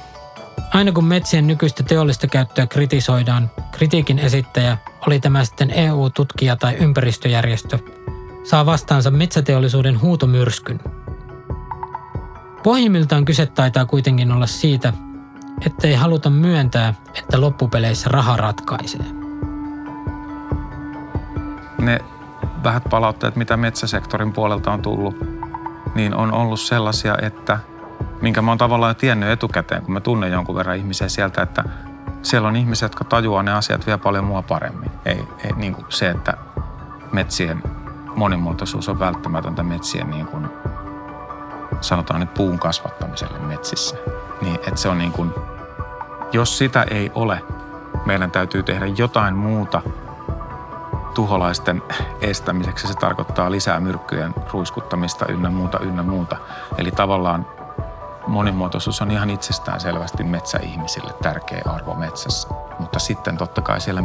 Aina 0.74 0.92
kun 0.92 1.06
metsien 1.06 1.48
nykyistä 1.48 1.84
teollista 1.84 2.28
käyttöä 2.28 2.68
kritisoidaan, 2.68 3.52
kritiikin 3.72 4.20
esittäjä, 4.20 4.78
oli 5.08 5.20
tämä 5.20 5.46
sitten 5.46 5.72
EU-tutkija 5.72 6.56
tai 6.56 6.76
ympäristöjärjestö, 6.76 7.80
saa 8.48 8.66
vastaansa 8.66 9.12
metsäteollisuuden 9.12 10.02
huutomyrskyn. 10.02 10.80
Pohjimmiltaan 12.64 13.26
kyse 13.26 13.46
taitaa 13.46 13.86
kuitenkin 13.86 14.32
olla 14.32 14.48
siitä, 14.48 14.94
ettei 15.66 15.96
haluta 15.96 16.30
myöntää, 16.30 16.94
että 17.16 17.42
loppupeleissä 17.42 18.10
raha 18.10 18.38
ratkaisee. 18.38 19.06
Ne 21.82 22.00
vähät 22.64 22.84
palautteet, 22.90 23.36
mitä 23.36 23.58
metsäsektorin 23.58 24.34
puolelta 24.34 24.72
on 24.72 24.82
tullut, 24.82 25.16
niin 25.96 26.16
on 26.16 26.34
ollut 26.34 26.60
sellaisia, 26.60 27.18
että 27.22 27.60
minkä 28.22 28.42
mä 28.42 28.52
oon 28.52 28.58
tavallaan 28.58 28.96
tiennyt 28.96 29.30
etukäteen, 29.30 29.82
kun 29.82 29.94
mä 29.94 30.00
tunnen 30.00 30.32
jonkun 30.32 30.56
verran 30.56 30.78
ihmisiä 30.78 31.10
sieltä, 31.10 31.42
että 31.42 31.64
siellä 32.22 32.48
on 32.48 32.56
ihmisiä, 32.56 32.86
jotka 32.86 33.04
tajuaa 33.04 33.44
ne 33.44 33.54
asiat 33.54 33.86
vielä 33.86 33.98
paljon 33.98 34.26
mua 34.26 34.42
paremmin. 34.42 34.92
Ei, 35.06 35.24
ei 35.44 35.52
niin 35.56 35.76
kuin 35.76 35.86
se, 35.90 36.10
että 36.10 36.34
metsien 37.12 37.64
monimuotoisuus 38.18 38.90
on 38.90 39.00
välttämätöntä 39.00 39.64
metsien 39.64 40.10
niin 40.10 40.26
kuin, 40.26 40.50
sanotaan 41.82 42.20
nyt 42.20 42.34
puun 42.34 42.60
kasvattamiselle 42.60 43.40
metsissä. 43.40 43.96
Niin, 44.42 44.56
että 44.56 44.76
se 44.76 44.90
on 44.90 44.98
niin 44.98 45.12
kuin, 45.12 45.34
jos 46.32 46.58
sitä 46.58 46.86
ei 46.92 47.12
ole, 47.16 47.44
meidän 48.06 48.32
täytyy 48.32 48.64
tehdä 48.64 48.86
jotain 48.86 49.36
muuta 49.36 49.82
tuholaisten 51.14 51.84
estämiseksi. 52.22 52.88
Se 52.88 52.94
tarkoittaa 52.94 53.52
lisää 53.52 53.80
myrkkyjen 53.80 54.36
ruiskuttamista 54.54 55.26
ynnä 55.26 55.50
muuta, 55.50 55.80
ynnä 55.80 56.04
muuta. 56.04 56.38
Eli 56.78 56.92
tavallaan 56.92 57.46
monimuotoisuus 58.28 59.02
on 59.02 59.12
ihan 59.12 59.30
itsestään 59.30 59.80
selvästi 59.80 60.24
metsäihmisille 60.24 61.14
tärkeä 61.22 61.62
arvo 61.66 61.94
metsässä. 61.94 62.50
Mutta 62.80 63.00
sitten 63.00 63.38
totta 63.38 63.62
kai 63.62 63.82
siellä 63.82 64.02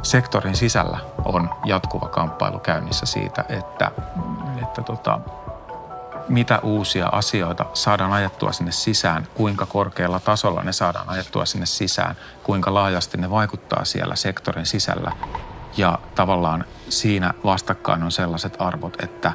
metsäsektorin 0.00 0.56
sisällä 0.56 0.98
on 1.24 1.50
jatkuva 1.64 2.08
kamppailu 2.08 2.58
käynnissä 2.58 3.06
siitä, 3.06 3.44
että, 3.48 3.90
että 4.62 4.82
tota, 4.82 5.20
mitä 6.28 6.58
uusia 6.62 7.06
asioita 7.06 7.64
saadaan 7.74 8.12
ajettua 8.12 8.52
sinne 8.52 8.72
sisään, 8.72 9.28
kuinka 9.34 9.66
korkealla 9.66 10.20
tasolla 10.20 10.62
ne 10.62 10.72
saadaan 10.72 11.08
ajettua 11.08 11.44
sinne 11.44 11.66
sisään, 11.66 12.16
kuinka 12.42 12.74
laajasti 12.74 13.18
ne 13.18 13.30
vaikuttaa 13.30 13.84
siellä 13.84 14.16
sektorin 14.16 14.66
sisällä. 14.66 15.12
Ja 15.76 15.98
tavallaan 16.14 16.64
siinä 16.88 17.34
vastakkain 17.44 18.02
on 18.02 18.12
sellaiset 18.12 18.56
arvot, 18.58 19.02
että 19.02 19.32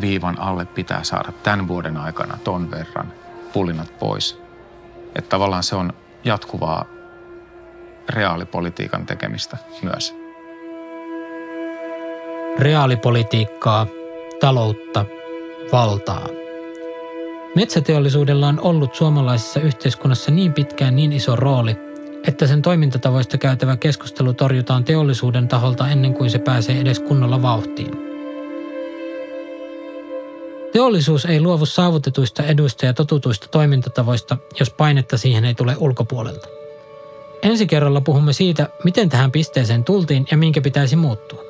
viivan 0.00 0.38
alle 0.38 0.64
pitää 0.64 1.04
saada 1.04 1.32
tämän 1.42 1.68
vuoden 1.68 1.96
aikana 1.96 2.38
ton 2.44 2.70
verran 2.70 3.12
pullinat 3.52 3.98
pois. 3.98 4.42
Että 5.16 5.28
tavallaan 5.28 5.62
se 5.62 5.76
on 5.76 5.92
jatkuvaa 6.24 6.93
reaalipolitiikan 8.08 9.06
tekemistä 9.06 9.56
myös. 9.82 10.14
Reaalipolitiikkaa, 12.58 13.86
taloutta, 14.40 15.04
valtaa. 15.72 16.28
Metsäteollisuudella 17.56 18.48
on 18.48 18.60
ollut 18.60 18.94
suomalaisessa 18.94 19.60
yhteiskunnassa 19.60 20.30
niin 20.30 20.52
pitkään 20.52 20.96
niin 20.96 21.12
iso 21.12 21.36
rooli, 21.36 21.76
että 22.28 22.46
sen 22.46 22.62
toimintatavoista 22.62 23.38
käytävä 23.38 23.76
keskustelu 23.76 24.34
torjutaan 24.34 24.84
teollisuuden 24.84 25.48
taholta 25.48 25.88
ennen 25.88 26.14
kuin 26.14 26.30
se 26.30 26.38
pääsee 26.38 26.80
edes 26.80 27.00
kunnolla 27.00 27.42
vauhtiin. 27.42 27.90
Teollisuus 30.72 31.24
ei 31.24 31.40
luovu 31.40 31.66
saavutetuista 31.66 32.42
eduista 32.42 32.86
ja 32.86 32.92
totutuista 32.92 33.48
toimintatavoista, 33.48 34.36
jos 34.60 34.70
painetta 34.70 35.18
siihen 35.18 35.44
ei 35.44 35.54
tule 35.54 35.76
ulkopuolelta. 35.78 36.63
Ensi 37.44 37.66
kerralla 37.66 38.00
puhumme 38.00 38.32
siitä, 38.32 38.68
miten 38.84 39.08
tähän 39.08 39.32
pisteeseen 39.32 39.84
tultiin 39.84 40.26
ja 40.30 40.36
minkä 40.36 40.60
pitäisi 40.60 40.96
muuttua. 40.96 41.42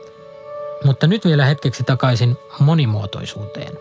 Mutta 0.85 1.07
nyt 1.07 1.25
vielä 1.25 1.45
hetkeksi 1.45 1.85
takaisin 1.85 2.37
monimuotoisuuteen. 2.59 3.79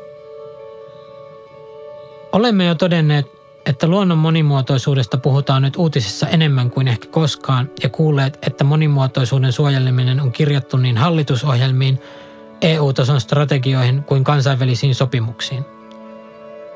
Olemme 2.31 2.65
jo 2.65 2.75
todenneet, 2.75 3.25
että 3.65 3.87
luonnon 3.87 4.17
monimuotoisuudesta 4.17 5.17
puhutaan 5.17 5.61
nyt 5.61 5.75
uutisissa 5.75 6.27
enemmän 6.27 6.71
kuin 6.71 6.87
ehkä 6.87 7.07
koskaan 7.07 7.69
ja 7.83 7.89
kuulleet, 7.89 8.39
että 8.47 8.63
monimuotoisuuden 8.63 9.51
suojeleminen 9.51 10.21
on 10.21 10.31
kirjattu 10.31 10.77
niin 10.77 10.97
hallitusohjelmiin, 10.97 11.99
EU-tason 12.61 13.21
strategioihin 13.21 14.03
kuin 14.03 14.23
kansainvälisiin 14.23 14.95
sopimuksiin. 14.95 15.65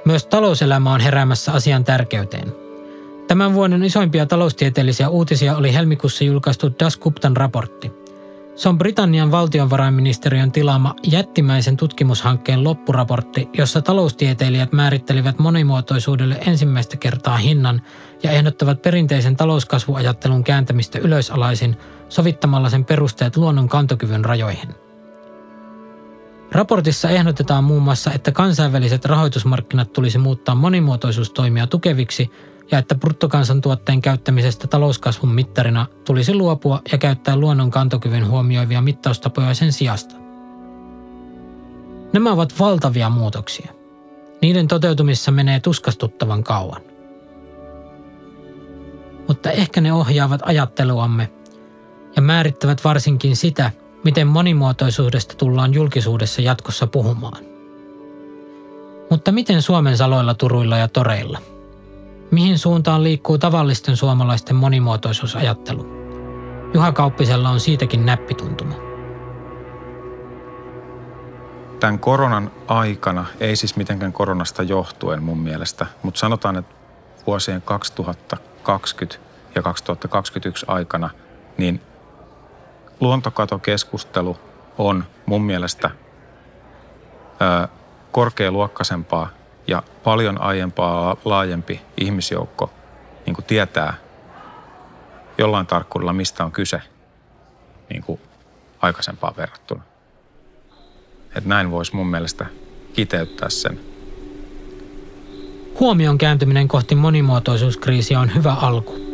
Myös 0.06 0.26
talouselämä 0.26 0.93
on 0.93 1.02
heräämässä 1.02 1.52
asian 1.52 1.84
tärkeyteen. 1.84 2.66
Tämän 3.28 3.54
vuoden 3.54 3.84
isoimpia 3.84 4.26
taloustieteellisiä 4.26 5.10
uutisia 5.10 5.58
oli 5.58 5.74
helmikuussa 5.74 6.24
julkaistu 6.24 6.72
Das 6.80 6.98
Guptan 6.98 7.38
raportti– 7.38 7.92
se 8.58 8.70
on 8.70 8.78
Britannian 8.78 9.32
valtionvarainministeriön 9.32 10.52
tilaama 10.52 10.96
jättimäisen 11.12 11.78
tutkimushankkeen 11.78 12.63
loppuraportti, 12.63 13.50
jossa 13.58 13.82
taloustieteilijät 13.82 14.72
määrittelivät 14.72 15.40
monimuotoisuudelle 15.40 16.38
ensimmäistä 16.48 16.98
kertaa 16.98 17.38
hinnan 17.38 17.82
ja 18.24 18.32
ehdottavat 18.32 18.82
perinteisen 18.82 19.36
talouskasvuajattelun 19.36 20.44
kääntämistä 20.44 21.00
ylösalaisin 21.00 21.78
sovittamalla 22.10 22.70
sen 22.70 22.86
perusteet 22.86 23.38
luonnon 23.38 23.70
kantokyvyn 23.70 24.26
rajoihin. 24.26 24.87
Raportissa 26.58 27.10
ehdotetaan 27.10 27.63
muun 27.63 27.84
muassa, 27.84 28.12
että 28.12 28.32
kansainväliset 28.32 29.06
rahoitusmarkkinat 29.06 29.93
tulisi 29.93 30.17
muuttaa 30.17 30.56
monimuotoisuustoimia 30.56 31.67
tukeviksi– 31.67 32.32
ja 32.72 32.78
että 32.78 32.96
bruttokansantuotteen 32.96 34.02
käyttämisestä 34.02 34.67
talouskasvun 34.67 35.34
mittarina 35.34 35.86
tulisi 36.06 36.34
luopua 36.34 36.82
ja 36.91 36.98
käyttää 36.98 37.36
luonnon 37.36 37.72
kantokyvyn 37.72 38.28
huomioivia 38.28 38.82
mittaustapoja 38.82 39.54
sen 39.54 39.74
sijasta. 39.74 40.15
Nämä 42.13 42.32
ovat 42.32 42.60
valtavia 42.60 43.10
muutoksia. 43.10 43.72
Niiden 44.41 44.67
toteutumissa 44.67 45.32
menee 45.32 45.60
tuskastuttavan 45.60 46.43
kauan. 46.43 46.82
Mutta 49.28 49.52
ehkä 49.52 49.82
ne 49.82 49.93
ohjaavat 49.93 50.41
ajatteluamme 50.46 51.30
ja 52.15 52.22
määrittävät 52.22 52.84
varsinkin 52.84 53.36
sitä, 53.36 53.72
miten 54.08 54.28
monimuotoisuudesta 54.28 55.36
tullaan 55.36 55.74
julkisuudessa 55.74 56.41
jatkossa 56.41 56.88
puhumaan. 56.88 57.43
Mutta 59.10 59.32
miten 59.32 59.62
Suomen 59.62 59.98
saloilla, 59.98 60.34
turuilla 60.34 60.78
ja 60.78 60.88
toreilla– 60.88 61.39
Mihin 62.32 62.58
suuntaan 62.58 63.04
liikkuu 63.04 63.38
tavallisten 63.38 63.98
suomalaisten 63.98 64.56
monimuotoisuusajattelu? 64.56 65.86
Juha 66.74 66.91
Kauppisella 66.91 67.50
on 67.50 67.60
siitäkin 67.60 68.06
näppituntuma. 68.06 68.76
Tämän 71.80 72.00
koronan 72.00 72.52
aikana, 72.67 73.26
ei 73.39 73.56
siis 73.56 73.76
mitenkään 73.76 74.13
koronasta 74.13 74.63
johtuen 74.63 75.24
mun 75.24 75.38
mielestä, 75.38 75.86
mutta 76.04 76.20
sanotaan, 76.20 76.58
että 76.58 76.76
vuosien 77.28 77.62
2020 77.62 79.17
ja 79.56 79.62
2021 79.62 80.65
aikana, 80.70 81.10
niin 81.58 81.82
luontokatokeskustelu 83.00 84.38
on 84.78 85.04
mun 85.26 85.42
mielestä 85.42 85.92
ö, 87.42 87.68
korkealuokkaisempaa 88.12 89.30
ja 89.68 89.84
paljon 90.04 90.42
aiempaa 90.42 91.18
laajempi 91.26 91.82
ihmisjoukko 91.98 92.72
niin 93.26 93.36
kuin 93.36 93.46
tietää 93.46 93.94
jollain 95.38 95.68
tarkkuudella, 95.68 96.14
mistä 96.14 96.46
on 96.46 96.52
kyse 96.52 96.82
niin 97.90 98.04
kuin 98.04 98.20
aikaisempaan 98.82 99.34
verrattuna. 99.38 99.84
Et 101.36 101.46
näin 101.46 101.72
voisi 101.72 101.96
mun 101.96 102.08
mielestä 102.08 102.46
kiteyttää 102.94 103.50
sen. 103.50 103.80
Huomion 105.80 106.18
kääntyminen 106.18 106.68
kohti 106.68 106.96
monimuotoisuuskriisiä 106.96 108.20
on 108.20 108.36
hyvä 108.36 108.54
alku. 108.54 109.07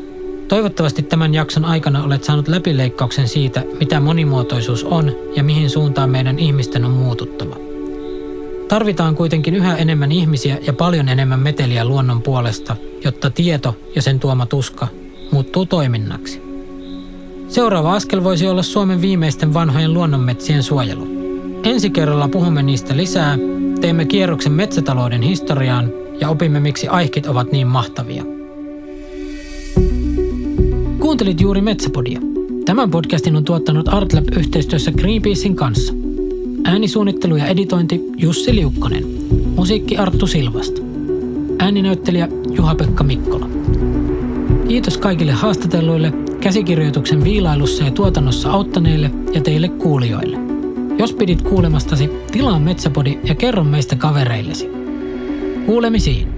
Toivottavasti 0.47 1.03
tämän 1.03 1.33
jakson 1.33 1.65
aikana 1.65 2.03
olet 2.03 2.23
saanut 2.23 2.47
läpileikkauksen 2.47 3.27
siitä, 3.27 3.63
mitä 3.79 3.99
monimuotoisuus 3.99 4.83
on 4.83 5.11
ja 5.35 5.43
mihin 5.43 5.69
suuntaan 5.69 6.09
meidän 6.09 6.39
ihmisten 6.39 6.85
on 6.85 6.91
muututtava. 6.91 7.55
Tarvitaan 8.67 9.15
kuitenkin 9.15 9.55
yhä 9.55 9.77
enemmän 9.77 10.11
ihmisiä 10.11 10.57
ja 10.67 10.73
paljon 10.73 11.09
enemmän 11.09 11.39
meteliä 11.39 11.85
luonnon 11.85 12.21
puolesta, 12.21 12.75
jotta 13.03 13.29
tieto 13.29 13.75
ja 13.95 14.01
sen 14.01 14.19
tuoma 14.19 14.45
tuska 14.45 14.87
muuttuu 15.31 15.65
toiminnaksi. 15.65 16.41
Seuraava 17.47 17.93
askel 17.93 18.23
voisi 18.23 18.47
olla 18.47 18.63
Suomen 18.63 19.01
viimeisten 19.01 19.53
vanhojen 19.53 19.93
luonnonmetsien 19.93 20.63
suojelu. 20.63 21.07
Ensi 21.63 21.89
kerralla 21.89 22.27
puhumme 22.27 22.63
niistä 22.63 22.97
lisää, 22.97 23.37
teemme 23.81 24.05
kierroksen 24.05 24.51
metsätalouden 24.51 25.21
historiaan 25.21 25.91
ja 26.19 26.29
opimme 26.29 26.59
miksi 26.59 26.87
aihkit 26.87 27.25
ovat 27.25 27.51
niin 27.51 27.67
mahtavia. 27.67 28.23
Kuuntelit 31.13 31.41
juuri 31.41 31.61
Metsäpodia. 31.61 32.19
Tämän 32.65 32.91
podcastin 32.91 33.35
on 33.35 33.43
tuottanut 33.43 33.87
Artlab 33.87 34.25
yhteistyössä 34.37 34.91
Greenpeacein 34.91 35.55
kanssa. 35.55 35.93
Äänisuunnittelu 36.63 37.35
ja 37.35 37.47
editointi 37.47 38.01
Jussi 38.17 38.55
Liukkonen. 38.55 39.03
Musiikki 39.55 39.97
Arttu 39.97 40.27
Silvasta. 40.27 40.81
Ääninäyttelijä 41.59 42.27
Juha-Pekka 42.51 43.03
Mikkola. 43.03 43.49
Kiitos 44.67 44.97
kaikille 44.97 45.31
haastatelluille, 45.31 46.13
käsikirjoituksen 46.39 47.23
viilailussa 47.23 47.83
ja 47.83 47.91
tuotannossa 47.91 48.51
auttaneille 48.51 49.11
ja 49.33 49.41
teille 49.41 49.67
kuulijoille. 49.67 50.37
Jos 50.97 51.13
pidit 51.13 51.41
kuulemastasi, 51.41 52.09
tilaa 52.31 52.59
Metsäpodi 52.59 53.19
ja 53.23 53.35
kerro 53.35 53.63
meistä 53.63 53.95
kavereillesi. 53.95 54.69
Kuulemisiin. 55.65 56.32